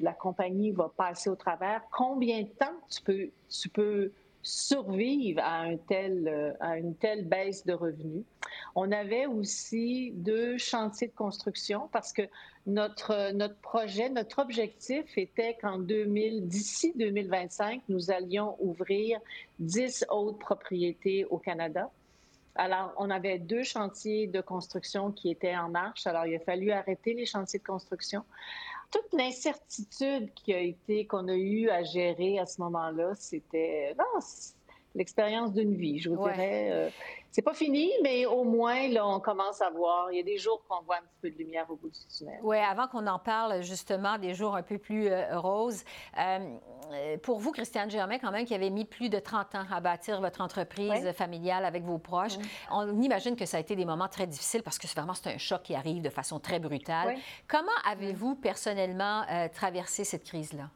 la 0.01 0.13
compagnie 0.13 0.71
va 0.71 0.91
passer 0.95 1.29
au 1.31 1.35
travers, 1.35 1.81
combien 1.91 2.43
de 2.43 2.49
temps 2.49 3.31
tu 3.49 3.69
peux, 3.69 4.11
survivre 4.43 5.41
à 5.41 5.67
une 5.69 6.95
telle 6.95 7.27
baisse 7.27 7.65
de 7.65 7.73
revenus? 7.73 8.23
On 8.75 8.91
avait 8.91 9.25
aussi 9.27 10.11
deux 10.15 10.57
chantiers 10.57 11.07
de 11.07 11.13
construction 11.13 11.89
parce 11.91 12.11
que 12.11 12.23
notre, 12.65 13.31
notre 13.33 13.57
projet, 13.57 14.09
notre 14.09 14.39
objectif 14.39 15.17
était 15.17 15.55
qu'en 15.61 15.77
2000, 15.77 16.47
d'ici 16.47 16.93
2025, 16.95 17.81
nous 17.89 18.09
allions 18.09 18.55
ouvrir 18.59 19.19
10 19.59 20.05
autres 20.09 20.39
propriétés 20.39 21.25
au 21.25 21.37
Canada. 21.37 21.91
Alors, 22.55 22.93
on 22.97 23.09
avait 23.09 23.39
deux 23.39 23.63
chantiers 23.63 24.27
de 24.27 24.41
construction 24.41 25.11
qui 25.11 25.29
étaient 25.29 25.55
en 25.55 25.69
marche. 25.69 26.05
Alors, 26.07 26.25
il 26.25 26.35
a 26.35 26.39
fallu 26.39 26.71
arrêter 26.71 27.13
les 27.13 27.25
chantiers 27.25 27.59
de 27.59 27.65
construction 27.65 28.23
toute 28.93 29.11
l'incertitude 29.13 30.31
qui 30.35 30.53
a 30.53 30.59
été, 30.59 31.07
qu'on 31.07 31.27
a 31.27 31.35
eu 31.35 31.67
à 31.69 31.83
gérer 31.83 32.37
à 32.39 32.45
ce 32.45 32.61
moment-là, 32.61 33.13
c'était, 33.15 33.95
non, 33.97 34.21
l'expérience 34.95 35.53
d'une 35.53 35.75
vie, 35.75 35.99
je 35.99 36.09
vous 36.09 36.17
dirais. 36.23 36.69
Euh, 36.71 36.89
c'est 37.31 37.41
pas 37.41 37.53
fini, 37.53 37.91
mais 38.03 38.27
au 38.27 38.43
moins, 38.43 38.87
là, 38.89 39.07
on 39.07 39.19
commence 39.19 39.59
à 39.61 39.71
voir. 39.71 40.11
Il 40.11 40.17
y 40.17 40.19
a 40.19 40.23
des 40.23 40.37
jours 40.37 40.63
qu'on 40.67 40.83
voit 40.83 40.97
un 40.97 41.01
petit 41.01 41.19
peu 41.19 41.29
de 41.31 41.37
lumière 41.37 41.65
au 41.69 41.75
bout 41.75 41.89
du 41.89 41.99
tunnel. 42.15 42.39
Oui, 42.43 42.57
avant 42.57 42.87
qu'on 42.87 43.07
en 43.07 43.17
parle, 43.17 43.63
justement, 43.63 44.19
des 44.19 44.35
jours 44.35 44.55
un 44.55 44.61
peu 44.61 44.77
plus 44.77 45.07
euh, 45.07 45.39
roses. 45.39 45.83
Euh, 46.19 47.17
pour 47.23 47.39
vous, 47.39 47.51
Christiane 47.51 47.89
Germain, 47.89 48.19
quand 48.19 48.31
même, 48.31 48.45
qui 48.45 48.53
avez 48.53 48.69
mis 48.69 48.85
plus 48.85 49.09
de 49.09 49.17
30 49.17 49.55
ans 49.55 49.65
à 49.71 49.79
bâtir 49.79 50.21
votre 50.21 50.41
entreprise 50.41 51.11
familiale 51.13 51.65
avec 51.65 51.83
vos 51.83 51.97
proches, 51.97 52.37
on 52.69 53.01
imagine 53.01 53.35
que 53.35 53.47
ça 53.47 53.57
a 53.57 53.59
été 53.61 53.75
des 53.75 53.85
moments 53.85 54.09
très 54.09 54.27
difficiles 54.27 54.61
parce 54.61 54.77
que 54.77 54.85
vraiment, 54.87 55.15
c'est 55.15 55.33
un 55.33 55.37
choc 55.39 55.63
qui 55.63 55.73
arrive 55.73 56.03
de 56.03 56.09
façon 56.09 56.39
très 56.39 56.59
brutale. 56.59 57.15
Comment 57.47 57.71
avez-vous 57.89 58.35
personnellement 58.35 59.23
traversé 59.53 60.03
cette 60.03 60.25
crise-là, 60.25 60.69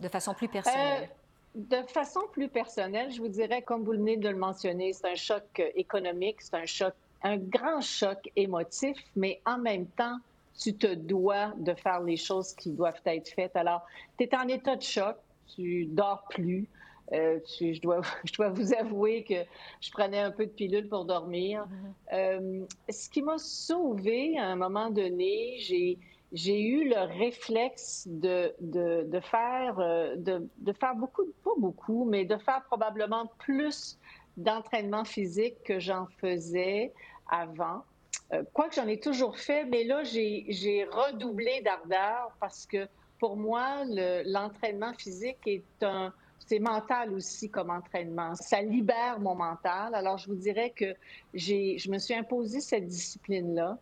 de 0.00 0.08
façon 0.08 0.32
plus 0.32 0.48
personnelle? 0.48 1.10
De 1.54 1.82
façon 1.86 2.20
plus 2.32 2.48
personnelle, 2.48 3.12
je 3.12 3.20
vous 3.20 3.28
dirais, 3.28 3.62
comme 3.62 3.84
vous 3.84 3.92
venez 3.92 4.16
de 4.16 4.28
le 4.28 4.36
mentionner, 4.36 4.92
c'est 4.92 5.08
un 5.08 5.14
choc 5.14 5.44
euh, 5.60 5.68
économique, 5.76 6.42
c'est 6.42 6.56
un 6.56 6.66
choc, 6.66 6.94
un 7.22 7.36
grand 7.36 7.80
choc 7.80 8.18
émotif, 8.34 8.96
mais 9.14 9.40
en 9.46 9.58
même 9.58 9.86
temps, 9.86 10.18
tu 10.58 10.74
te 10.74 10.92
dois 10.92 11.52
de 11.56 11.72
faire 11.74 12.00
les 12.00 12.16
choses 12.16 12.54
qui 12.54 12.70
doivent 12.70 13.00
être 13.06 13.28
faites. 13.28 13.54
Alors, 13.54 13.86
tu 14.18 14.24
es 14.24 14.36
en 14.36 14.48
état 14.48 14.74
de 14.74 14.82
choc, 14.82 15.16
tu 15.54 15.86
dors 15.86 16.24
plus. 16.28 16.68
Euh, 17.12 17.38
je, 17.60 17.80
dois, 17.80 18.00
je 18.24 18.32
dois 18.32 18.48
vous 18.48 18.74
avouer 18.74 19.22
que 19.22 19.44
je 19.80 19.90
prenais 19.92 20.18
un 20.18 20.32
peu 20.32 20.46
de 20.46 20.50
pilule 20.50 20.88
pour 20.88 21.04
dormir. 21.04 21.66
Mm-hmm. 21.66 22.14
Euh, 22.14 22.66
ce 22.88 23.08
qui 23.08 23.22
m'a 23.22 23.38
sauvé 23.38 24.36
à 24.38 24.46
un 24.46 24.56
moment 24.56 24.90
donné, 24.90 25.56
j'ai 25.58 25.98
j'ai 26.34 26.60
eu 26.60 26.88
le 26.88 27.00
réflexe 27.18 28.06
de, 28.08 28.52
de, 28.60 29.04
de 29.04 29.20
faire, 29.20 29.78
euh, 29.78 30.16
de, 30.16 30.46
de, 30.58 30.72
faire 30.72 30.96
beaucoup, 30.96 31.24
pas 31.44 31.52
beaucoup, 31.56 32.04
mais 32.04 32.24
de 32.24 32.36
faire 32.36 32.62
probablement 32.64 33.30
plus 33.38 33.96
d'entraînement 34.36 35.04
physique 35.04 35.62
que 35.64 35.78
j'en 35.78 36.06
faisais 36.20 36.92
avant. 37.30 37.84
Euh, 38.32 38.42
Quoique 38.52 38.74
j'en 38.74 38.88
ai 38.88 38.98
toujours 38.98 39.38
fait, 39.38 39.64
mais 39.64 39.84
là, 39.84 40.02
j'ai 40.02 40.88
redoublé 40.90 41.62
d'ardeur 41.62 42.32
parce 42.40 42.66
que 42.66 42.88
pour 43.20 43.36
moi, 43.36 43.84
l'entraînement 44.26 44.92
physique 44.94 45.38
est 45.46 45.62
un, 45.82 46.12
c'est 46.40 46.58
mental 46.58 47.14
aussi 47.14 47.48
comme 47.48 47.70
entraînement. 47.70 48.34
Ça 48.34 48.60
libère 48.60 49.20
mon 49.20 49.36
mental. 49.36 49.94
Alors, 49.94 50.18
je 50.18 50.26
vous 50.26 50.34
dirais 50.34 50.70
que 50.70 50.94
j'ai, 51.32 51.78
je 51.78 51.90
me 51.90 51.98
suis 51.98 52.14
imposé 52.14 52.60
cette 52.60 52.88
discipline-là. 52.88 53.78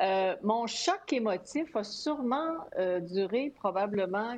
Euh, 0.00 0.34
mon 0.42 0.66
choc 0.66 1.12
émotif 1.12 1.76
a 1.76 1.84
sûrement 1.84 2.56
euh, 2.78 3.00
duré 3.00 3.52
probablement, 3.58 4.34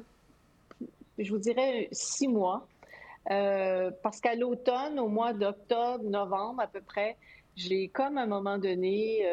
je 1.18 1.30
vous 1.30 1.38
dirais, 1.38 1.88
six 1.92 2.28
mois. 2.28 2.66
Euh, 3.30 3.92
parce 4.02 4.20
qu'à 4.20 4.34
l'automne, 4.34 4.98
au 4.98 5.06
mois 5.06 5.32
d'octobre, 5.32 6.02
novembre 6.02 6.62
à 6.62 6.66
peu 6.66 6.80
près, 6.80 7.16
j'ai 7.54 7.88
comme 7.88 8.18
à 8.18 8.22
un 8.22 8.26
moment 8.26 8.58
donné, 8.58 9.28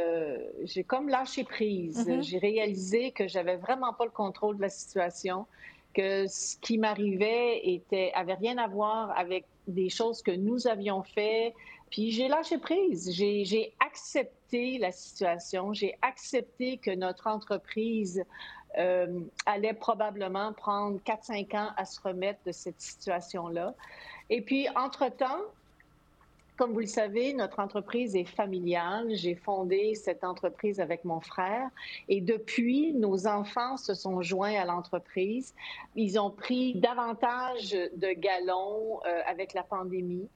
j'ai 0.64 0.84
comme 0.84 1.08
lâché 1.10 1.44
prise. 1.46 2.06
Mm-hmm. 2.06 2.22
J'ai 2.22 2.38
réalisé 2.38 3.12
que 3.12 3.28
j'avais 3.28 3.56
vraiment 3.56 3.94
pas 3.94 4.06
le 4.06 4.12
contrôle 4.12 4.58
de 4.58 4.62
la 4.62 4.70
situation, 4.70 5.48
que 5.94 6.28
ce 6.28 6.58
qui 6.58 6.78
m'arrivait 6.78 7.62
était 7.64 8.12
avait 8.14 8.34
rien 8.34 8.58
à 8.58 8.68
voir 8.68 9.18
avec 9.18 9.46
des 9.68 9.90
choses 9.90 10.22
que 10.22 10.32
nous 10.32 10.68
avions 10.68 11.02
fait, 11.02 11.56
puis 11.90 12.12
j'ai 12.12 12.28
lâché 12.28 12.58
prise. 12.58 13.10
J'ai 13.12 13.74
accepté 13.80 14.39
la 14.52 14.92
situation. 14.92 15.74
J'ai 15.74 15.98
accepté 16.02 16.78
que 16.78 16.92
notre 16.92 17.28
entreprise 17.28 18.24
euh, 18.78 19.22
allait 19.46 19.74
probablement 19.74 20.54
prendre 20.54 21.00
4-5 21.02 21.58
ans 21.58 21.70
à 21.76 21.86
se 21.86 22.00
remettre 22.02 22.40
de 22.46 22.52
cette 22.52 22.80
situation-là. 22.80 23.74
Et 24.30 24.42
puis, 24.42 24.68
entre-temps, 24.76 25.42
comme 26.60 26.74
vous 26.74 26.82
le 26.82 26.88
savez, 26.88 27.34
notre 27.34 27.60
entreprise 27.62 28.18
est 28.18 28.26
familiale. 28.26 29.08
J'ai 29.12 29.34
fondé 29.34 29.96
cette 29.96 30.26
entreprise 30.26 30.82
avec 30.82 31.06
mon 31.06 31.22
frère 31.22 31.70
et 32.10 32.20
depuis, 32.20 32.92
nos 32.92 33.28
enfants 33.28 33.78
se 33.78 33.94
sont 33.94 34.22
joints 34.22 34.60
à 34.60 34.66
l'entreprise. 34.66 35.56
Ils 35.96 36.20
ont 36.20 36.30
pris 36.30 36.76
davantage 36.76 37.72
de 37.72 38.12
galons 38.12 39.00
euh, 39.06 39.22
avec 39.26 39.54
la 39.54 39.64
pandémie. 39.64 40.28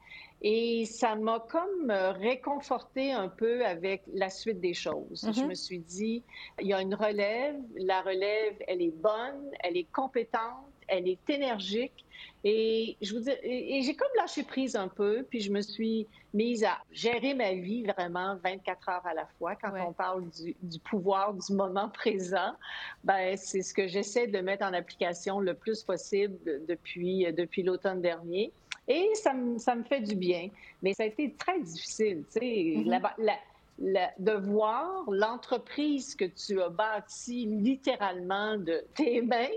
Et 0.45 0.85
ça 0.85 1.15
m'a 1.15 1.39
comme 1.39 1.89
euh, 1.89 2.11
réconforté 2.11 3.13
un 3.13 3.29
peu 3.29 3.65
avec 3.65 4.03
la 4.13 4.29
suite 4.29 4.59
des 4.59 4.73
choses. 4.73 5.25
Je 5.33 5.41
mhm. 5.41 5.49
me 5.49 5.53
suis 5.53 5.79
dit, 5.79 6.21
il 6.59 6.67
y 6.67 6.73
a 6.73 6.81
une 6.81 6.95
relève, 6.95 7.55
la 7.77 8.01
relève, 8.01 8.55
elle 8.67 8.81
est 8.81 8.93
bonne, 8.93 9.51
elle 9.61 9.77
est 9.77 9.89
compétente, 9.91 10.67
elle 10.87 11.07
est 11.07 11.29
énergique. 11.29 12.05
Et 12.43 12.97
je 13.01 13.13
vous 13.13 13.21
dis, 13.21 13.31
et 13.41 13.81
j'ai 13.83 13.95
comme 13.95 14.09
lâché 14.17 14.43
prise 14.43 14.75
un 14.75 14.89
peu, 14.89 15.25
puis 15.29 15.39
je 15.39 15.49
me 15.49 15.61
suis 15.61 16.07
mise 16.33 16.65
à 16.65 16.77
gérer 16.91 17.33
ma 17.33 17.53
vie 17.53 17.83
vraiment 17.83 18.35
24 18.43 18.89
heures 18.89 19.05
à 19.05 19.13
la 19.13 19.25
fois. 19.37 19.55
Quand 19.55 19.71
on 19.87 19.93
parle 19.93 20.29
du, 20.29 20.55
du, 20.61 20.79
pouvoir 20.79 21.33
du 21.33 21.53
moment 21.53 21.87
présent, 21.89 22.53
ben 23.05 23.37
c'est 23.37 23.61
ce 23.61 23.73
que 23.73 23.87
j'essaie 23.87 24.27
de 24.27 24.39
mettre 24.39 24.65
en 24.65 24.73
application 24.73 25.39
le 25.39 25.53
plus 25.53 25.83
possible 25.83 26.37
depuis 26.67 27.31
depuis 27.33 27.63
l'automne 27.63 28.01
dernier. 28.01 28.51
Et 28.87 29.09
ça 29.15 29.33
me, 29.33 29.57
ça 29.57 29.75
me 29.75 29.83
fait 29.83 30.01
du 30.01 30.15
bien. 30.15 30.49
Mais 30.81 30.93
ça 30.93 31.03
a 31.03 31.05
été 31.07 31.31
très 31.33 31.59
difficile, 31.59 32.23
tu 32.31 32.39
sais. 32.39 32.45
Mm-hmm. 32.77 33.39
de 34.19 34.31
voir 34.31 35.09
l'entreprise 35.09 36.15
que 36.15 36.25
tu 36.25 36.61
as 36.61 36.69
bâtie 36.69 37.45
littéralement 37.45 38.57
de 38.57 38.83
tes 38.95 39.21
mains, 39.21 39.47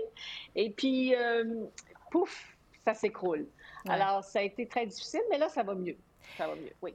et 0.55 0.69
puis, 0.69 1.13
euh, 1.15 1.65
pouf, 2.09 2.55
ça 2.85 2.93
s'écroule. 2.93 3.45
Alors, 3.89 4.23
ça 4.23 4.39
a 4.39 4.41
été 4.41 4.65
très 4.65 4.85
difficile, 4.85 5.21
mais 5.29 5.37
là, 5.37 5.49
ça 5.49 5.63
va 5.63 5.75
mieux. 5.75 5.95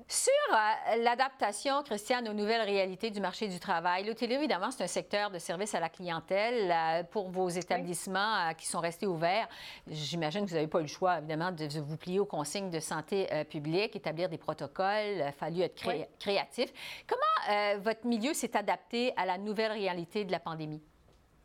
Sur 0.08 0.32
euh, 0.52 0.96
l'adaptation, 0.96 1.82
Christiane, 1.82 2.28
aux 2.28 2.32
nouvelles 2.32 2.62
réalités 2.62 3.10
du 3.10 3.20
marché 3.20 3.48
du 3.48 3.58
travail, 3.58 4.04
l'hôtellerie, 4.04 4.36
évidemment, 4.36 4.70
c'est 4.70 4.84
un 4.84 4.88
secteur 4.88 5.30
de 5.30 5.38
service 5.38 5.74
à 5.74 5.80
la 5.80 5.88
clientèle. 5.88 6.70
Euh, 6.70 7.02
pour 7.04 7.30
vos 7.30 7.48
établissements 7.48 8.36
euh, 8.36 8.52
qui 8.52 8.66
sont 8.66 8.80
restés 8.80 9.06
ouverts, 9.06 9.48
j'imagine 9.86 10.44
que 10.44 10.50
vous 10.50 10.56
n'avez 10.56 10.68
pas 10.68 10.78
eu 10.78 10.82
le 10.82 10.88
choix, 10.88 11.18
évidemment, 11.18 11.50
de 11.52 11.66
vous 11.80 11.96
plier 11.96 12.20
aux 12.20 12.26
consignes 12.26 12.70
de 12.70 12.80
santé 12.80 13.26
publique, 13.50 13.96
établir 13.96 14.28
des 14.28 14.38
protocoles, 14.38 15.16
il 15.16 15.22
a 15.22 15.32
fallu 15.32 15.60
être 15.60 15.82
créatif. 16.18 16.72
Comment 17.06 17.78
votre 17.80 18.06
milieu 18.06 18.34
s'est 18.34 18.56
adapté 18.56 19.12
à 19.16 19.26
la 19.26 19.38
nouvelle 19.38 19.72
réalité 19.72 20.24
de 20.24 20.32
la 20.32 20.40
pandémie? 20.40 20.82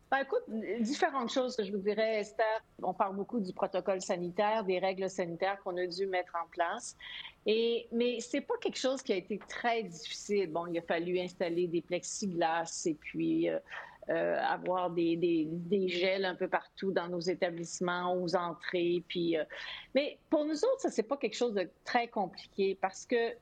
Ben, 0.09 0.19
écoute, 0.19 0.43
différentes 0.79 1.31
choses, 1.31 1.57
je 1.61 1.69
vous 1.69 1.79
dirais, 1.79 2.21
Esther. 2.21 2.63
On 2.81 2.93
parle 2.93 3.17
beaucoup 3.17 3.41
du 3.41 3.51
protocole 3.51 3.99
sanitaire, 4.01 4.63
des 4.63 4.79
règles 4.79 5.09
sanitaires 5.09 5.59
qu'on 5.61 5.75
a 5.75 5.85
dû 5.85 6.07
mettre 6.07 6.33
en 6.41 6.47
place. 6.47 6.95
Et, 7.45 7.87
mais 7.91 8.21
c'est 8.21 8.41
pas 8.41 8.53
quelque 8.61 8.77
chose 8.77 9.01
qui 9.01 9.11
a 9.11 9.17
été 9.17 9.37
très 9.49 9.83
difficile. 9.83 10.49
Bon, 10.49 10.65
il 10.67 10.77
a 10.77 10.81
fallu 10.81 11.19
installer 11.19 11.67
des 11.67 11.81
plexiglas 11.81 12.83
et 12.85 12.93
puis 12.93 13.49
euh, 13.49 13.59
euh, 14.09 14.39
avoir 14.39 14.91
des, 14.91 15.17
des, 15.17 15.45
des, 15.49 15.89
gels 15.89 16.23
un 16.23 16.35
peu 16.35 16.47
partout 16.47 16.91
dans 16.91 17.09
nos 17.09 17.19
établissements, 17.19 18.13
aux 18.13 18.33
entrées. 18.33 19.03
Puis, 19.09 19.37
euh, 19.37 19.43
mais 19.93 20.19
pour 20.29 20.45
nous 20.45 20.63
autres, 20.63 20.79
ça, 20.79 20.89
c'est 20.89 21.03
pas 21.03 21.17
quelque 21.17 21.35
chose 21.35 21.53
de 21.53 21.69
très 21.83 22.07
compliqué 22.07 22.77
parce 22.79 23.05
que 23.05 23.33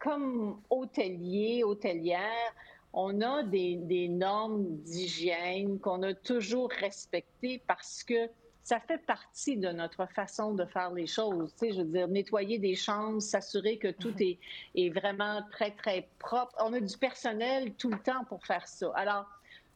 comme 0.00 0.60
hôtelier, 0.68 1.62
hôtelière, 1.62 2.52
on 2.92 3.20
a 3.20 3.42
des, 3.42 4.08
normes 4.08 4.76
d'hygiène 4.78 5.78
qu'on 5.78 6.02
a 6.02 6.14
toujours 6.14 6.70
respectées 6.70 7.62
parce 7.66 8.02
que 8.02 8.28
ça 8.62 8.78
fait 8.80 8.98
partie 8.98 9.56
de 9.56 9.68
notre 9.68 10.06
façon 10.06 10.54
de 10.54 10.64
faire 10.64 10.92
les 10.92 11.06
choses. 11.06 11.52
Tu 11.58 11.66
sais, 11.66 11.72
je 11.72 11.78
veux 11.82 11.92
dire, 11.92 12.08
nettoyer 12.08 12.58
des 12.58 12.74
chambres, 12.74 13.20
s'assurer 13.20 13.78
que 13.78 13.88
tout 13.88 14.10
mhm. 14.10 14.22
est, 14.22 14.38
est 14.74 14.90
vraiment 14.90 15.40
très, 15.50 15.70
très 15.72 16.08
propre. 16.18 16.54
On 16.60 16.72
a 16.72 16.80
du 16.80 16.96
personnel 16.98 17.74
tout 17.74 17.90
le 17.90 17.98
temps 17.98 18.24
pour 18.28 18.44
faire 18.44 18.66
ça. 18.68 18.92
Alors, 18.94 19.26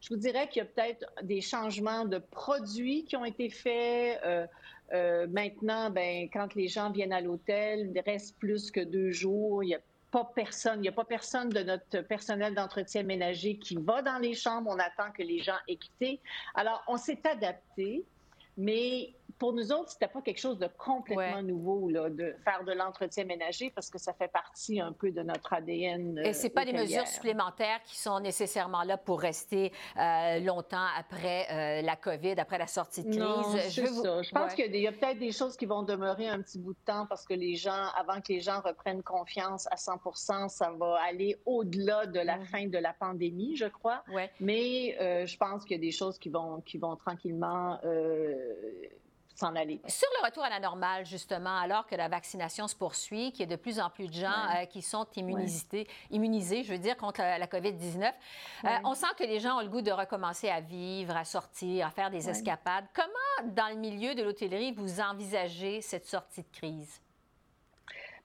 je 0.01 0.13
vous 0.13 0.19
dirais 0.19 0.47
qu'il 0.47 0.59
y 0.59 0.61
a 0.61 0.65
peut-être 0.65 1.05
des 1.23 1.41
changements 1.41 2.05
de 2.05 2.19
produits 2.19 3.05
qui 3.05 3.15
ont 3.15 3.25
été 3.25 3.49
faits. 3.49 4.19
Euh, 4.23 4.45
euh, 4.93 5.25
maintenant, 5.27 5.89
ben, 5.89 6.29
quand 6.31 6.53
les 6.53 6.67
gens 6.67 6.91
viennent 6.91 7.13
à 7.13 7.21
l'hôtel, 7.21 7.91
il 7.93 7.99
reste 8.01 8.37
plus 8.37 8.69
que 8.69 8.81
deux 8.81 9.09
jours. 9.09 9.63
Il 9.63 9.67
n'y 9.67 9.75
a 9.75 9.81
pas 10.15 10.31
personne, 10.33 10.79
il 10.79 10.83
n'y 10.83 10.87
a 10.87 10.93
pas 10.93 11.03
personne 11.03 11.49
de 11.49 11.59
notre 11.59 11.99
personnel 11.99 12.55
d'entretien 12.55 13.03
ménager 13.03 13.57
qui 13.57 13.75
va 13.75 14.01
dans 14.01 14.17
les 14.17 14.33
chambres. 14.33 14.71
On 14.73 14.79
attend 14.79 15.11
que 15.11 15.21
les 15.21 15.39
gens 15.39 15.57
aient 15.67 15.75
quitté. 15.75 16.21
Alors, 16.53 16.81
on 16.87 16.95
s'est 16.95 17.19
adapté, 17.27 18.05
mais 18.55 19.13
pour 19.37 19.53
nous 19.53 19.71
autres, 19.71 19.91
c'était 19.91 20.07
pas 20.07 20.21
quelque 20.21 20.39
chose 20.39 20.57
de 20.57 20.67
complètement 20.77 21.41
nouveau 21.41 21.89
là, 21.89 22.09
de 22.09 22.35
faire 22.43 22.63
de 22.63 22.71
l'entretien 22.71 23.25
ménager 23.25 23.69
parce 23.69 23.89
que 23.89 23.97
ça 23.97 24.13
fait 24.13 24.27
partie 24.27 24.79
un 24.79 24.93
peu 24.93 25.11
de 25.11 25.21
notre 25.21 25.53
ADN. 25.53 26.19
Et 26.19 26.33
c'est 26.33 26.49
pas 26.49 26.65
des 26.65 26.73
mesures 26.73 27.07
supplémentaires 27.07 27.81
qui 27.83 27.97
sont 27.97 28.19
nécessairement 28.19 28.83
là 28.83 28.97
pour 28.97 29.19
rester 29.19 29.71
euh, 29.97 30.39
longtemps 30.39 30.87
après 30.97 31.47
euh, 31.51 31.81
la 31.81 31.95
COVID, 31.95 32.35
après 32.39 32.57
la 32.57 32.67
sortie 32.67 33.03
de 33.03 33.09
crise. 33.09 33.19
Non, 33.19 33.43
je, 33.69 33.81
veux 33.81 34.03
ça. 34.03 34.21
je 34.21 34.31
pense 34.31 34.53
qu'il 34.53 34.75
y 34.75 34.87
a, 34.87 34.91
peut-être 34.91 35.19
des 35.19 35.31
choses 35.31 35.57
qui 35.57 35.65
vont 35.65 35.83
demeurer 35.83 36.27
un 36.27 36.41
petit 36.41 36.59
bout 36.59 36.73
de 36.73 36.85
temps 36.85 37.05
parce 37.07 37.25
que 37.25 37.33
les 37.33 37.55
gens, 37.55 37.89
avant 37.95 38.21
que 38.21 38.31
les 38.31 38.39
gens 38.39 38.61
reprennent 38.61 39.03
confiance 39.03 39.67
à 39.71 39.77
100 39.77 40.49
ça 40.49 40.71
va 40.71 40.99
aller 41.07 41.37
au-delà 41.45 42.05
de 42.05 42.19
la 42.19 42.37
mm-hmm. 42.37 42.45
fin 42.45 42.67
de 42.67 42.77
la 42.77 42.93
pandémie, 42.93 43.55
je 43.55 43.65
crois. 43.65 44.03
Ouais. 44.11 44.31
Mais 44.39 44.97
euh, 45.01 45.25
je 45.25 45.37
pense 45.37 45.63
qu'il 45.63 45.75
y 45.75 45.79
a 45.79 45.81
des 45.81 45.91
choses 45.91 46.17
qui 46.17 46.29
vont, 46.29 46.61
qui 46.61 46.77
vont 46.77 46.95
tranquillement 46.95 47.79
aller. 49.43 49.81
Sur 49.87 50.07
le 50.19 50.25
retour 50.25 50.43
à 50.43 50.49
la 50.49 50.59
normale, 50.59 51.05
justement, 51.05 51.57
alors 51.57 51.85
que 51.85 51.95
la 51.95 52.07
vaccination 52.07 52.67
se 52.67 52.75
poursuit, 52.75 53.31
qu'il 53.31 53.41
y 53.41 53.43
a 53.43 53.55
de 53.55 53.61
plus 53.61 53.79
en 53.79 53.89
plus 53.89 54.07
de 54.07 54.13
gens 54.13 54.31
euh, 54.55 54.65
qui 54.65 54.81
sont 54.81 55.05
immunisés, 55.15 55.87
immunisés, 56.11 56.63
je 56.63 56.71
veux 56.71 56.79
dire, 56.79 56.97
contre 56.97 57.21
la, 57.21 57.47
COVID-19, 57.47 58.05
euh, 58.05 58.69
on 58.83 58.93
sent 58.93 59.07
que 59.17 59.23
les 59.23 59.39
gens 59.39 59.57
ont 59.57 59.61
le 59.61 59.69
goût 59.69 59.81
de 59.81 59.91
recommencer 59.91 60.49
à 60.49 60.61
vivre, 60.61 61.15
à 61.15 61.25
sortir, 61.25 61.87
à 61.87 61.91
faire 61.91 62.09
des 62.09 62.29
escapades. 62.29 62.85
Comment, 62.93 63.51
dans 63.51 63.69
le 63.69 63.75
milieu 63.75 64.15
de 64.15 64.23
l'hôtellerie, 64.23 64.71
vous 64.71 64.99
envisagez 64.99 65.81
cette 65.81 66.07
sortie 66.07 66.41
de 66.41 66.51
crise? 66.51 67.01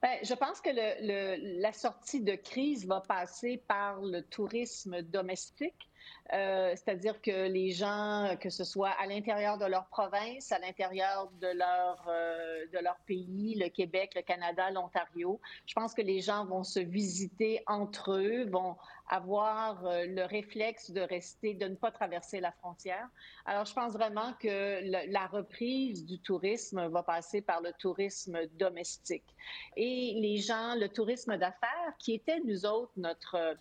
Bien, 0.03 0.17
je 0.23 0.35
pense 0.35 0.61
que 0.61 0.71
le, 0.73 1.61
la 1.61 1.73
sortie 1.73 2.23
de 2.23 2.35
crise 2.35 2.87
va 2.87 3.01
passer 3.01 3.63
par 3.69 4.01
le 4.01 4.23
tourisme 4.23 5.03
domestique. 5.03 5.90
Euh, 6.33 6.71
c'est-à-dire 6.77 7.21
que 7.21 7.49
les 7.49 7.71
gens, 7.73 8.37
que 8.41 8.51
ce 8.51 8.63
soit 8.63 8.91
à 8.91 9.07
l'intérieur 9.07 9.59
de 9.59 9.67
leur 9.67 9.87
province, 9.87 10.53
à 10.53 10.59
l'intérieur 10.59 11.31
de 11.41 11.49
leur 11.49 12.07
euh, 12.09 12.67
de 12.73 12.79
leur 12.79 12.97
pays, 13.07 13.57
le 13.57 13.69
Québec, 13.69 14.13
le 14.15 14.23
Canada, 14.23 14.71
l'Ontario, 14.71 15.41
je 15.67 15.75
pense 15.75 15.93
que 15.93 16.03
les 16.03 16.21
gens 16.21 16.45
vont 16.45 16.63
se 16.63 16.79
visiter 16.79 17.63
entre 17.67 18.13
eux, 18.13 18.45
vont 18.49 18.77
avoir 19.09 19.85
euh, 19.85 20.07
le 20.07 20.25
réflexe 20.25 20.93
de 20.93 21.01
rester, 21.01 21.55
de 21.55 21.67
ne 21.67 21.75
pas 21.75 21.91
traverser 21.91 22.41
la 22.41 22.53
frontière. 22.53 23.09
Alors, 23.45 23.65
je 23.65 23.75
pense 23.75 23.93
vraiment 23.93 24.33
que 24.41 25.11
la 25.11 25.27
reprise 25.27 26.07
du 26.07 26.21
tourisme 26.21 26.87
va 26.89 27.03
passer 27.03 27.43
par 27.43 27.61
le 27.61 27.73
tourisme 27.73 28.39
domestique. 28.59 29.35
Et 29.77 30.15
les 30.21 30.37
gens, 30.37 30.77
le 30.77 30.89
tourisme 30.89 31.37
d'affaires, 31.37 31.95
qui 31.99 32.15
était, 32.15 32.41
nous 32.45 32.65
autres, 32.67 32.93
notre 32.97 33.57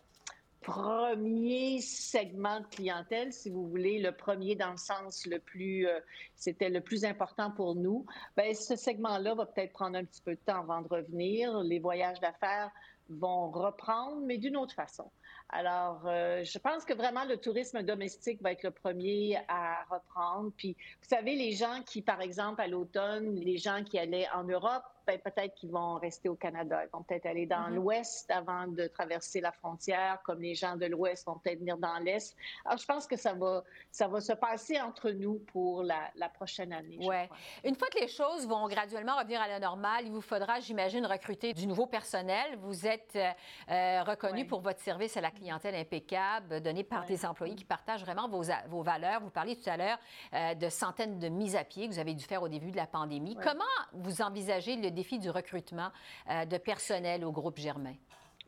premier 0.61 1.81
segment 1.81 2.59
de 2.59 2.65
clientèle, 2.67 3.33
si 3.33 3.49
vous 3.49 3.67
voulez, 3.67 3.99
le 3.99 4.11
premier 4.11 4.55
dans 4.55 4.71
le 4.71 4.77
sens 4.77 5.25
le 5.25 5.39
plus, 5.39 5.87
euh, 5.87 5.99
c'était 6.35 6.69
le 6.69 6.81
plus 6.81 7.05
important 7.05 7.51
pour 7.51 7.75
nous. 7.75 8.05
Ben, 8.35 8.53
ce 8.53 8.75
segment-là 8.75 9.35
va 9.35 9.45
peut-être 9.45 9.73
prendre 9.73 9.97
un 9.97 10.05
petit 10.05 10.21
peu 10.21 10.35
de 10.35 10.39
temps 10.45 10.59
avant 10.59 10.81
de 10.81 10.87
revenir. 10.87 11.59
Les 11.63 11.79
voyages 11.79 12.19
d'affaires 12.19 12.71
vont 13.09 13.49
reprendre, 13.49 14.21
mais 14.25 14.37
d'une 14.37 14.57
autre 14.57 14.75
façon. 14.75 15.09
Alors, 15.51 16.03
euh, 16.05 16.43
je 16.43 16.59
pense 16.59 16.85
que 16.85 16.93
vraiment 16.93 17.25
le 17.25 17.37
tourisme 17.37 17.81
domestique 17.81 18.39
va 18.41 18.51
être 18.51 18.63
le 18.63 18.71
premier 18.71 19.39
à 19.47 19.83
reprendre. 19.89 20.51
Puis, 20.55 20.75
vous 21.01 21.07
savez, 21.07 21.35
les 21.35 21.53
gens 21.53 21.81
qui, 21.87 22.03
par 22.03 22.21
exemple, 22.21 22.61
à 22.61 22.67
l'automne, 22.67 23.35
les 23.35 23.57
gens 23.57 23.83
qui 23.83 23.97
allaient 23.97 24.27
en 24.35 24.43
Europe, 24.43 24.83
ben, 25.09 25.19
peut-être 25.19 25.55
qu'ils 25.55 25.71
vont 25.71 25.95
rester 25.95 26.29
au 26.29 26.35
Canada. 26.35 26.83
Ils 26.83 26.89
vont 26.91 27.03
peut-être 27.03 27.25
aller 27.25 27.45
dans 27.45 27.69
mm-hmm. 27.69 27.75
l'Ouest 27.75 28.31
avant 28.31 28.67
de 28.67 28.87
traverser 28.87 29.41
la 29.41 29.51
frontière, 29.51 30.21
comme 30.23 30.41
les 30.41 30.53
gens 30.53 30.75
de 30.75 30.85
l'Ouest 30.85 31.25
vont 31.25 31.39
peut-être 31.39 31.59
venir 31.59 31.77
dans 31.77 31.97
l'Est. 31.97 32.35
Alors, 32.65 32.77
je 32.77 32.85
pense 32.85 33.07
que 33.07 33.15
ça 33.15 33.33
va, 33.33 33.63
ça 33.91 34.07
va 34.07 34.21
se 34.21 34.33
passer 34.33 34.79
entre 34.79 35.09
nous 35.09 35.39
pour 35.51 35.83
la, 35.83 36.29
prochaine 36.29 36.71
année. 36.73 36.99
Oui. 37.01 37.15
Une 37.63 37.75
fois 37.75 37.87
que 37.87 37.99
les 37.99 38.07
choses 38.07 38.47
vont 38.47 38.67
graduellement 38.67 39.17
revenir 39.17 39.41
à 39.41 39.47
la 39.47 39.59
normale, 39.59 40.05
il 40.05 40.11
vous 40.11 40.21
faudra, 40.21 40.59
j'imagine, 40.59 41.05
recruter 41.05 41.53
du 41.53 41.65
nouveau 41.65 41.87
personnel. 41.87 42.55
Vous 42.57 42.85
êtes 42.85 43.15
euh, 43.15 43.31
euh, 43.71 44.03
reconnu 44.03 44.45
pour 44.45 44.61
votre 44.61 44.79
service 44.79 45.17
à 45.17 45.21
la 45.21 45.31
clientèle 45.31 45.73
impeccable, 45.75 46.61
donné 46.61 46.83
par 46.83 47.05
des 47.05 47.25
employés 47.25 47.55
qui 47.55 47.65
partagent 47.65 48.03
vraiment 48.03 48.29
vos, 48.29 48.43
vos 48.67 48.83
valeurs. 48.83 49.21
Vous 49.21 49.31
parliez 49.31 49.55
tout 49.55 49.69
à 49.69 49.75
l'heure 49.75 49.97
euh, 50.33 50.53
de 50.53 50.69
centaines 50.69 51.17
de 51.17 51.29
mises 51.29 51.55
à 51.55 51.63
pied 51.63 51.87
que 51.87 51.93
vous 51.93 51.99
avez 51.99 52.13
dû 52.13 52.23
faire 52.23 52.43
au 52.43 52.47
début 52.47 52.71
de 52.71 52.77
la 52.77 52.87
pandémie. 52.87 53.35
Comment 53.43 53.63
vous 53.93 54.21
envisagez 54.21 54.75
le 54.75 54.91
défi 54.99 55.19
du 55.19 55.29
recrutement 55.29 55.91
euh, 56.29 56.45
de 56.45 56.57
personnel 56.57 57.23
au 57.23 57.31
groupe 57.31 57.57
Germain? 57.57 57.97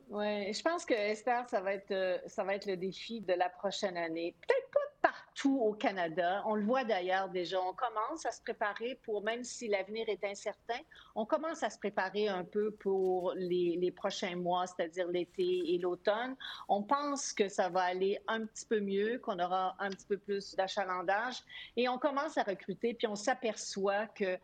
Oui, 0.09 0.51
je 0.51 0.61
pense 0.61 0.83
que 0.85 0.93
Esther, 0.93 1.47
ça 1.49 1.61
va 1.61 1.73
être 1.73 1.91
euh, 1.91 2.17
ça 2.27 2.43
va 2.43 2.55
être 2.55 2.65
le 2.65 2.75
défi 2.75 3.21
de 3.21 3.33
la 3.33 3.49
prochaine 3.49 3.97
année. 3.97 4.35
Peut-être 4.41 4.69
pas 4.71 5.09
partout 5.09 5.57
au 5.61 5.73
Canada. 5.73 6.43
On 6.45 6.55
le 6.55 6.65
voit 6.65 6.83
d'ailleurs 6.83 7.29
déjà. 7.29 7.57
On 7.61 7.73
commence 7.73 8.25
à 8.25 8.31
se 8.31 8.41
préparer 8.41 8.99
pour, 9.03 9.23
même 9.23 9.43
si 9.43 9.67
l'avenir 9.67 10.05
est 10.09 10.23
incertain, 10.23 10.81
on 11.15 11.25
commence 11.25 11.63
à 11.63 11.69
se 11.69 11.79
préparer 11.79 12.27
un 12.27 12.43
peu 12.43 12.71
pour 12.71 13.33
les, 13.35 13.77
les 13.83 13.91
prochains 13.91 14.35
mois, 14.35 14.65
c'est-à-dire 14.67 15.07
l'été 15.07 15.73
et 15.73 15.77
l'automne. 15.79 16.35
On 16.67 16.83
pense 16.83 17.33
que 17.33 17.47
ça 17.47 17.69
va 17.69 17.81
aller 17.81 18.19
un 18.27 18.45
petit 18.45 18.65
peu 18.65 18.79
mieux, 18.79 19.17
qu'on 19.19 19.39
aura 19.39 19.75
un 19.79 19.89
petit 19.89 20.05
peu 20.05 20.17
plus 20.17 20.55
d'achalandage, 20.55 21.37
et 21.77 21.87
on 21.87 21.97
commence 21.97 22.37
à 22.37 22.43
recruter. 22.43 22.93
Puis 22.93 23.07
on 23.07 23.15
s'aperçoit 23.15 24.07
que 24.07 24.37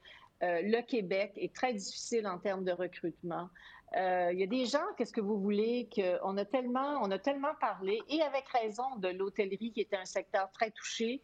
euh, 0.43 0.61
le 0.61 0.81
Québec 0.81 1.33
est 1.35 1.53
très 1.53 1.73
difficile 1.73 2.27
en 2.27 2.37
termes 2.37 2.63
de 2.63 2.71
recrutement. 2.71 3.49
Euh, 3.95 4.31
il 4.33 4.39
y 4.39 4.43
a 4.43 4.47
des 4.47 4.65
gens, 4.65 4.83
qu'est-ce 4.97 5.13
que 5.13 5.21
vous 5.21 5.39
voulez, 5.39 5.87
qu'on 5.95 6.37
a 6.37 6.45
tellement, 6.45 6.99
on 7.01 7.09
a 7.09 7.17
tellement 7.17 7.55
parlé, 7.59 8.01
et 8.09 8.21
avec 8.21 8.45
raison, 8.49 8.97
de 8.97 9.07
l'hôtellerie 9.07 9.71
qui 9.71 9.81
était 9.81 9.95
un 9.95 10.05
secteur 10.05 10.51
très 10.51 10.71
touché, 10.71 11.21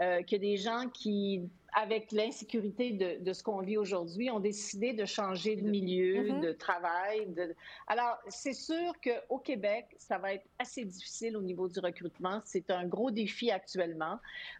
euh, 0.00 0.22
qu'il 0.22 0.42
y 0.42 0.46
a 0.46 0.50
des 0.52 0.56
gens 0.56 0.88
qui 0.90 1.42
avec 1.74 2.12
l'insécurité 2.12 2.92
de, 2.92 3.22
de, 3.22 3.32
ce 3.32 3.42
qu'on 3.42 3.60
vit 3.60 3.76
aujourd'hui, 3.76 4.30
ont 4.30 4.38
décidé 4.38 4.92
de 4.92 5.04
changer 5.04 5.56
de 5.56 5.68
milieu, 5.68 6.28
mm-hmm. 6.28 6.40
de 6.40 6.52
travail. 6.52 7.26
De... 7.26 7.54
Alors, 7.88 8.16
c'est 8.28 8.52
sûr 8.52 8.92
qu'au 9.02 9.38
Québec, 9.38 9.86
ça 9.98 10.18
va 10.18 10.34
être 10.34 10.46
assez 10.58 10.84
difficile 10.84 11.36
au 11.36 11.42
niveau 11.42 11.68
du 11.68 11.80
recrutement. 11.80 12.40
C'est 12.44 12.70
un 12.70 12.86
gros 12.86 13.10
défi 13.10 13.50
actuellement. 13.50 14.18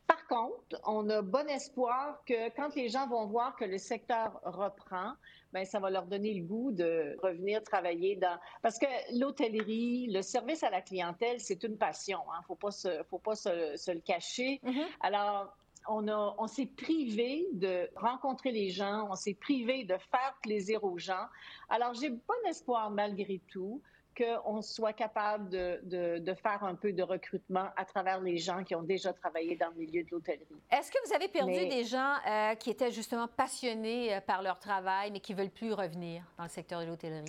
Par 0.08 0.26
contre, 0.26 0.80
on 0.84 1.08
a 1.08 1.22
bon 1.22 1.48
espoir 1.48 2.20
que 2.26 2.50
quand 2.56 2.74
les 2.74 2.88
gens 2.88 3.06
vont 3.06 3.26
voir 3.26 3.54
que 3.56 3.64
le 3.64 3.78
secteur 3.78 4.40
reprend, 4.42 5.12
ben 5.52 5.64
ça 5.64 5.78
va 5.78 5.88
leur 5.88 6.06
donner 6.06 6.34
le 6.34 6.42
goût 6.42 6.72
de 6.72 7.16
revenir 7.22 7.62
travailler 7.62 8.16
dans 8.16 8.36
parce 8.60 8.76
que 8.76 8.86
l'hôtellerie, 9.16 10.08
le 10.10 10.20
service 10.20 10.64
à 10.64 10.70
la 10.70 10.80
clientèle, 10.80 11.38
c'est 11.38 11.62
une 11.62 11.78
passion. 11.78 12.18
Hein. 12.32 12.40
Faut 12.48 12.56
pas 12.56 12.72
se, 12.72 13.04
faut 13.08 13.20
pas 13.20 13.36
se, 13.36 13.76
se 13.76 13.92
le 13.92 14.00
cacher. 14.00 14.60
Mm-hmm. 14.64 14.86
Alors 15.00 15.56
on, 15.88 16.08
on 16.08 16.46
s'est 16.46 16.70
privé 16.76 17.46
de 17.52 17.88
rencontrer 17.96 18.52
les 18.52 18.70
gens, 18.70 19.08
on 19.10 19.14
s'est 19.14 19.34
privé 19.34 19.84
de 19.84 19.96
faire 20.10 20.36
plaisir 20.42 20.84
aux 20.84 20.98
gens. 20.98 21.26
Alors, 21.68 21.94
j'ai 21.94 22.10
bon 22.10 22.48
espoir 22.48 22.90
malgré 22.90 23.40
tout 23.50 23.80
qu'on 24.16 24.62
soit 24.62 24.92
capable 24.92 25.48
de, 25.48 25.80
de, 26.18 26.34
faire 26.34 26.62
un 26.62 26.74
peu 26.74 26.92
de 26.92 27.02
recrutement 27.02 27.68
à 27.76 27.84
travers 27.84 28.20
les 28.20 28.38
gens 28.38 28.62
qui 28.62 28.74
ont 28.74 28.82
déjà 28.82 29.12
travaillé 29.12 29.56
dans 29.56 29.70
le 29.70 29.76
milieu 29.76 30.04
de 30.04 30.10
l'hôtellerie. 30.10 30.46
Est-ce 30.70 30.90
que 30.90 30.98
vous 31.06 31.14
avez 31.14 31.28
perdu 31.28 31.66
des 31.66 31.84
gens 31.84 32.14
euh, 32.26 32.54
qui 32.54 32.70
étaient 32.70 32.92
justement 32.92 33.26
passionnés 33.26 34.14
euh, 34.14 34.20
par 34.20 34.42
leur 34.42 34.58
travail, 34.58 35.10
mais 35.10 35.20
qui 35.20 35.34
veulent 35.34 35.50
plus 35.50 35.72
revenir 35.72 36.22
dans 36.38 36.44
le 36.44 36.50
secteur 36.50 36.80
de 36.80 36.86
l'hôtellerie? 36.86 37.24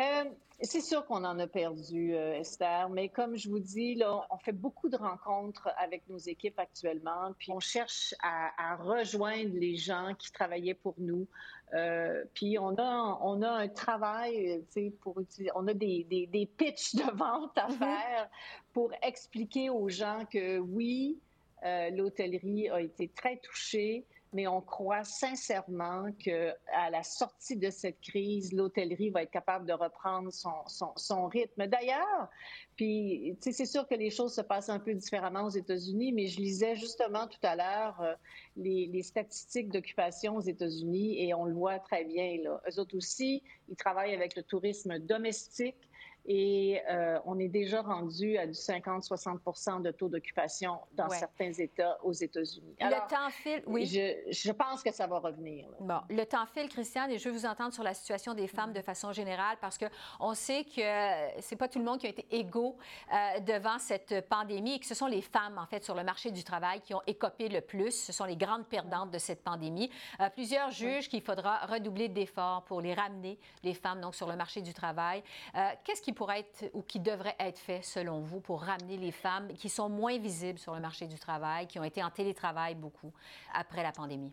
Euh, 0.00 0.24
c'est 0.60 0.80
sûr 0.80 1.06
qu'on 1.06 1.24
en 1.24 1.38
a 1.38 1.46
perdu, 1.46 2.14
euh, 2.14 2.38
Esther, 2.38 2.88
mais 2.88 3.08
comme 3.08 3.36
je 3.36 3.48
vous 3.48 3.58
dis, 3.58 3.94
là, 3.94 4.26
on 4.30 4.38
fait 4.38 4.52
beaucoup 4.52 4.88
de 4.88 4.96
rencontres 4.96 5.68
avec 5.76 6.02
nos 6.08 6.18
équipes 6.18 6.58
actuellement, 6.58 7.32
puis 7.38 7.52
on 7.52 7.60
cherche 7.60 8.14
à, 8.22 8.76
rejoindre 8.76 9.54
les 9.54 9.76
gens 9.76 10.14
qui 10.18 10.32
travaillaient 10.32 10.74
pour 10.74 10.94
nous. 10.98 11.26
Euh, 11.74 12.24
puis 12.34 12.58
on 12.58 12.76
a, 12.76 13.18
on 13.22 13.42
a 13.42 13.50
un 13.50 13.68
travail, 13.68 14.64
pour 15.00 15.20
utiliser, 15.20 15.50
on 15.54 15.66
a 15.68 15.74
des, 15.74 16.04
des, 16.04 16.26
des 16.26 16.46
pitchs 16.46 16.94
de 16.94 17.10
vente 17.16 17.56
à 17.56 17.68
mm-hmm. 17.68 17.78
faire 17.78 18.30
pour 18.72 18.92
expliquer 19.02 19.70
aux 19.70 19.88
gens 19.88 20.24
que 20.30 20.58
oui, 20.58 21.18
l'hôtellerie 21.62 22.68
a 22.70 22.80
été 22.80 23.08
très 23.08 23.36
touchée, 23.38 24.06
mais 24.32 24.46
on 24.46 24.60
croit 24.60 25.04
sincèrement 25.04 26.10
que 26.24 26.50
à 26.72 26.90
la 26.90 27.02
sortie 27.02 27.56
de 27.56 27.70
cette 27.70 28.00
crise, 28.00 28.52
l'hôtellerie 28.52 29.10
va 29.10 29.22
être 29.22 29.30
capable 29.30 29.66
de 29.66 29.72
reprendre 29.72 30.32
son, 30.32 30.52
son, 30.96 31.26
rythme. 31.26 31.66
D'ailleurs, 31.66 32.28
puis 32.76 33.36
c'est 33.40 33.66
sûr 33.66 33.86
que 33.88 33.94
les 33.94 34.10
choses 34.10 34.34
se 34.34 34.40
passent 34.40 34.68
un 34.68 34.78
peu 34.78 34.94
différemment 34.94 35.44
aux 35.44 35.50
États-Unis, 35.50 36.12
mais 36.12 36.26
je 36.26 36.40
lisais 36.40 36.76
justement 36.76 37.26
tout 37.26 37.38
à 37.42 37.56
l'heure 37.56 38.00
euh, 38.00 38.14
les, 38.56 38.86
les, 38.86 39.02
statistiques 39.02 39.70
d'occupation 39.70 40.36
aux 40.36 40.40
États-Unis 40.40 41.22
et 41.22 41.34
on 41.34 41.44
le 41.44 41.54
voit 41.54 41.78
très 41.78 42.04
bien. 42.04 42.38
Là. 42.42 42.60
Eux 42.68 42.78
autres 42.78 42.96
aussi, 42.96 43.42
ils 43.68 43.76
travaillent 43.76 44.14
avec 44.14 44.36
le 44.36 44.42
tourisme 44.42 44.98
domestique 44.98 45.88
et 46.26 46.80
euh, 46.90 47.18
on 47.24 47.38
est 47.38 47.48
déjà 47.48 47.82
rendu 47.82 48.36
à 48.36 48.46
du 48.46 48.52
50-60 48.52 49.82
de 49.82 49.90
taux 49.90 50.08
d'occupation 50.08 50.78
dans 50.92 51.08
certains 51.08 51.52
États 51.52 51.98
aux 52.02 52.12
États-Unis. 52.12 52.76
Le 52.80 53.08
temps 53.08 53.30
file, 53.30 53.62
oui. 53.66 53.86
Je, 53.86 54.30
je, 54.30 54.52
pense 54.52 54.82
que 54.82 54.92
ça 54.92 55.06
va 55.06 55.18
revenir. 55.18 55.66
Bon, 55.80 56.00
le 56.10 56.24
temps 56.24 56.46
file, 56.46 56.68
Christiane, 56.68 57.10
et 57.10 57.18
je 57.18 57.28
veux 57.28 57.34
vous 57.34 57.46
entendre 57.46 57.72
sur 57.72 57.82
la 57.82 57.94
situation 57.94 58.34
des 58.34 58.46
femmes 58.46 58.72
de 58.72 58.82
façon 58.82 59.12
générale 59.12 59.56
parce 59.60 59.78
qu'on 59.78 60.34
sait 60.34 60.64
que 60.64 61.40
c'est 61.40 61.56
pas 61.56 61.68
tout 61.68 61.78
le 61.78 61.84
monde 61.84 61.98
qui 61.98 62.06
a 62.06 62.10
été 62.10 62.26
égaux 62.30 62.76
euh, 63.12 63.40
devant 63.40 63.78
cette 63.78 64.28
pandémie 64.28 64.74
et 64.74 64.78
que 64.78 64.86
ce 64.86 64.94
sont 64.94 65.06
les 65.06 65.22
femmes, 65.22 65.58
en 65.58 65.66
fait, 65.66 65.84
sur 65.84 65.94
le 65.94 66.04
marché 66.04 66.30
du 66.30 66.44
travail 66.44 66.80
qui 66.80 66.94
ont 66.94 67.02
écopé 67.06 67.48
le 67.48 67.60
plus. 67.60 67.92
Ce 67.92 68.12
sont 68.12 68.24
les 68.24 68.36
grandes 68.36 68.66
perdantes 68.66 69.10
de 69.10 69.18
cette 69.18 69.42
pandémie. 69.42 69.90
Euh, 70.20 70.28
plusieurs 70.30 70.70
jugent 70.70 71.08
qu'il 71.08 71.22
faudra 71.22 71.66
redoubler 71.66 72.08
d'efforts 72.08 72.64
pour 72.64 72.80
les 72.80 72.94
ramener, 72.94 73.38
les 73.62 73.74
femmes, 73.74 74.00
donc, 74.00 74.14
sur 74.14 74.28
le 74.28 74.36
marché 74.36 74.60
du 74.60 74.74
travail. 74.74 75.22
Euh, 75.54 75.70
qu'est-ce 75.84 76.02
qui 76.08 76.14
pourrait 76.14 76.40
être 76.40 76.70
ou 76.72 76.80
qui 76.80 77.00
devrait 77.00 77.36
être 77.38 77.58
fait, 77.58 77.82
selon 77.82 78.20
vous, 78.20 78.40
pour 78.40 78.62
ramener 78.62 78.96
les 78.96 79.12
femmes 79.12 79.52
qui 79.52 79.68
sont 79.68 79.90
moins 79.90 80.16
visibles 80.16 80.58
sur 80.58 80.74
le 80.74 80.80
marché 80.80 81.06
du 81.06 81.18
travail, 81.18 81.66
qui 81.66 81.78
ont 81.78 81.84
été 81.84 82.02
en 82.02 82.10
télétravail 82.10 82.74
beaucoup 82.74 83.12
après 83.52 83.82
la 83.82 83.92
pandémie? 83.92 84.32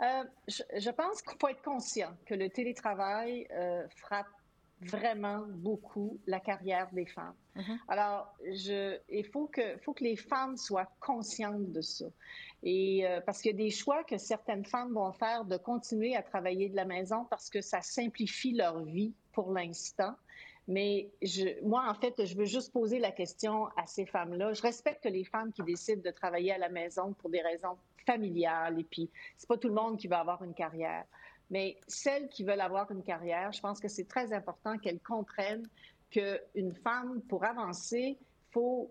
Euh, 0.00 0.24
je, 0.46 0.62
je, 0.78 0.88
pense 0.88 1.20
qu'il 1.20 1.38
faut 1.38 1.48
être 1.48 1.60
conscient 1.60 2.16
que 2.24 2.32
le 2.32 2.48
télétravail 2.48 3.46
euh, 3.50 3.86
frappe 3.96 4.28
vraiment 4.80 5.44
beaucoup 5.48 6.18
la 6.26 6.40
carrière 6.40 6.88
des 6.92 7.04
femmes. 7.04 7.34
Mm-hmm. 7.56 7.78
Alors, 7.88 8.34
je, 8.46 8.96
il 9.10 9.26
faut 9.26 9.48
que, 9.48 9.76
faut 9.84 9.92
que 9.92 10.04
les 10.04 10.16
femmes 10.16 10.56
soient 10.56 10.90
conscientes 10.98 11.72
de 11.72 11.82
ça. 11.82 12.06
Et 12.62 13.06
euh, 13.06 13.20
parce 13.20 13.42
qu'il 13.42 13.50
y 13.50 13.54
a 13.54 13.58
des 13.58 13.70
choix 13.70 14.02
que 14.02 14.16
certaines 14.16 14.64
femmes 14.64 14.94
vont 14.94 15.12
faire 15.12 15.44
de 15.44 15.58
continuer 15.58 16.16
à 16.16 16.22
travailler 16.22 16.70
de 16.70 16.76
la 16.76 16.86
maison 16.86 17.26
parce 17.28 17.50
que 17.50 17.60
ça 17.60 17.82
simplifie 17.82 18.54
leur 18.54 18.82
vie 18.82 19.12
pour 19.32 19.52
l'instant. 19.52 20.14
Mais 20.68 21.10
moi, 21.62 21.86
en 21.88 21.94
fait, 21.94 22.26
je 22.26 22.36
veux 22.36 22.44
juste 22.44 22.72
poser 22.72 22.98
la 22.98 23.10
question 23.10 23.68
à 23.76 23.86
ces 23.86 24.04
femmes-là. 24.04 24.52
Je 24.52 24.60
respecte 24.60 25.06
les 25.06 25.24
femmes 25.24 25.50
qui 25.50 25.62
décident 25.62 26.02
de 26.02 26.10
travailler 26.10 26.52
à 26.52 26.58
la 26.58 26.68
maison 26.68 27.14
pour 27.14 27.30
des 27.30 27.40
raisons 27.40 27.78
familiales. 28.06 28.78
Et 28.78 28.84
puis, 28.84 29.10
c'est 29.38 29.48
pas 29.48 29.56
tout 29.56 29.68
le 29.68 29.74
monde 29.74 29.96
qui 29.96 30.08
va 30.08 30.20
avoir 30.20 30.44
une 30.44 30.52
carrière. 30.52 31.04
Mais 31.50 31.78
celles 31.86 32.28
qui 32.28 32.44
veulent 32.44 32.60
avoir 32.60 32.90
une 32.90 33.02
carrière, 33.02 33.50
je 33.52 33.60
pense 33.60 33.80
que 33.80 33.88
c'est 33.88 34.06
très 34.06 34.34
important 34.34 34.76
qu'elles 34.76 35.00
comprennent 35.00 35.66
qu'une 36.10 36.74
femme, 36.84 37.22
pour 37.28 37.44
avancer, 37.44 38.18
faut, 38.50 38.90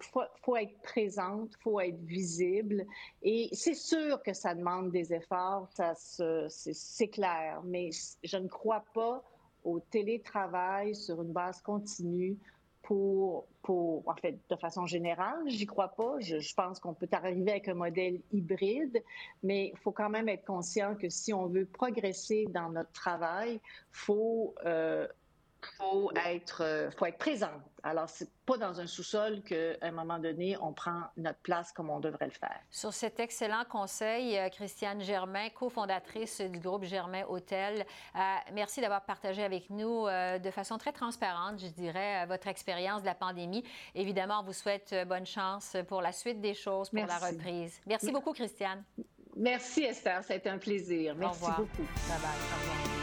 faut, 0.00 0.22
faut 0.42 0.56
être 0.56 0.76
présente, 0.82 1.54
faut 1.62 1.78
être 1.80 2.00
visible. 2.00 2.84
Et 3.22 3.48
c'est 3.52 3.74
sûr 3.74 4.20
que 4.24 4.32
ça 4.32 4.56
demande 4.56 4.90
des 4.90 5.12
efforts, 5.12 5.68
ça 5.72 5.94
c'est 5.96 7.08
clair. 7.08 7.60
Mais 7.64 7.90
je 8.24 8.36
ne 8.36 8.48
crois 8.48 8.84
pas 8.92 9.22
au 9.66 9.80
télétravail 9.80 10.94
sur 10.94 11.20
une 11.20 11.32
base 11.32 11.60
continue 11.60 12.38
pour, 12.82 13.48
pour, 13.62 14.08
en 14.08 14.14
fait, 14.14 14.38
de 14.48 14.54
façon 14.54 14.86
générale, 14.86 15.42
j'y 15.46 15.66
crois 15.66 15.88
pas. 15.88 16.20
Je, 16.20 16.38
je 16.38 16.54
pense 16.54 16.78
qu'on 16.78 16.94
peut 16.94 17.08
arriver 17.10 17.50
avec 17.50 17.66
un 17.66 17.74
modèle 17.74 18.20
hybride, 18.32 19.02
mais 19.42 19.72
il 19.74 19.78
faut 19.78 19.90
quand 19.90 20.08
même 20.08 20.28
être 20.28 20.44
conscient 20.44 20.94
que 20.94 21.08
si 21.08 21.34
on 21.34 21.46
veut 21.46 21.66
progresser 21.66 22.46
dans 22.50 22.70
notre 22.70 22.92
travail, 22.92 23.60
faut 23.90 24.54
euh, 24.64 25.08
faut 25.76 26.10
être, 26.26 26.62
euh, 26.62 26.90
faut 26.90 27.06
être 27.06 27.18
présente. 27.18 27.50
Alors, 27.82 28.08
c'est 28.08 28.28
pas 28.44 28.56
dans 28.56 28.80
un 28.80 28.86
sous-sol 28.86 29.42
qu'à 29.42 29.74
un 29.82 29.90
moment 29.90 30.18
donné, 30.18 30.56
on 30.60 30.72
prend 30.72 31.02
notre 31.16 31.38
place 31.40 31.72
comme 31.72 31.90
on 31.90 32.00
devrait 32.00 32.26
le 32.26 32.32
faire. 32.32 32.58
Sur 32.70 32.92
cet 32.92 33.20
excellent 33.20 33.64
conseil, 33.68 34.36
euh, 34.38 34.48
Christiane 34.48 35.00
Germain, 35.00 35.48
cofondatrice 35.50 36.40
du 36.40 36.58
groupe 36.58 36.84
Germain 36.84 37.24
Hôtel, 37.28 37.84
euh, 38.14 38.18
merci 38.52 38.80
d'avoir 38.80 39.04
partagé 39.04 39.44
avec 39.44 39.70
nous 39.70 40.06
de 40.06 40.50
façon 40.50 40.78
très 40.78 40.92
transparente, 40.92 41.60
je 41.60 41.68
dirais, 41.68 42.26
votre 42.26 42.48
expérience 42.48 43.02
de 43.02 43.06
la 43.06 43.14
pandémie. 43.14 43.64
Évidemment, 43.94 44.40
on 44.40 44.44
vous 44.44 44.52
souhaite 44.52 44.94
bonne 45.06 45.26
chance 45.26 45.76
pour 45.88 46.02
la 46.02 46.12
suite 46.12 46.40
des 46.40 46.54
choses, 46.54 46.90
pour 46.90 47.06
la 47.06 47.18
reprise. 47.18 47.80
Merci 47.86 48.12
beaucoup, 48.12 48.32
Christiane. 48.32 48.84
Merci, 49.36 49.82
Esther. 49.82 50.24
Ça 50.24 50.32
a 50.32 50.36
été 50.36 50.48
un 50.48 50.58
plaisir. 50.58 51.14
Merci 51.14 51.44
beaucoup. 51.44 51.82
Bye 52.08 52.18
bye. 52.20 52.30
Au 52.30 52.60
revoir. 52.60 52.95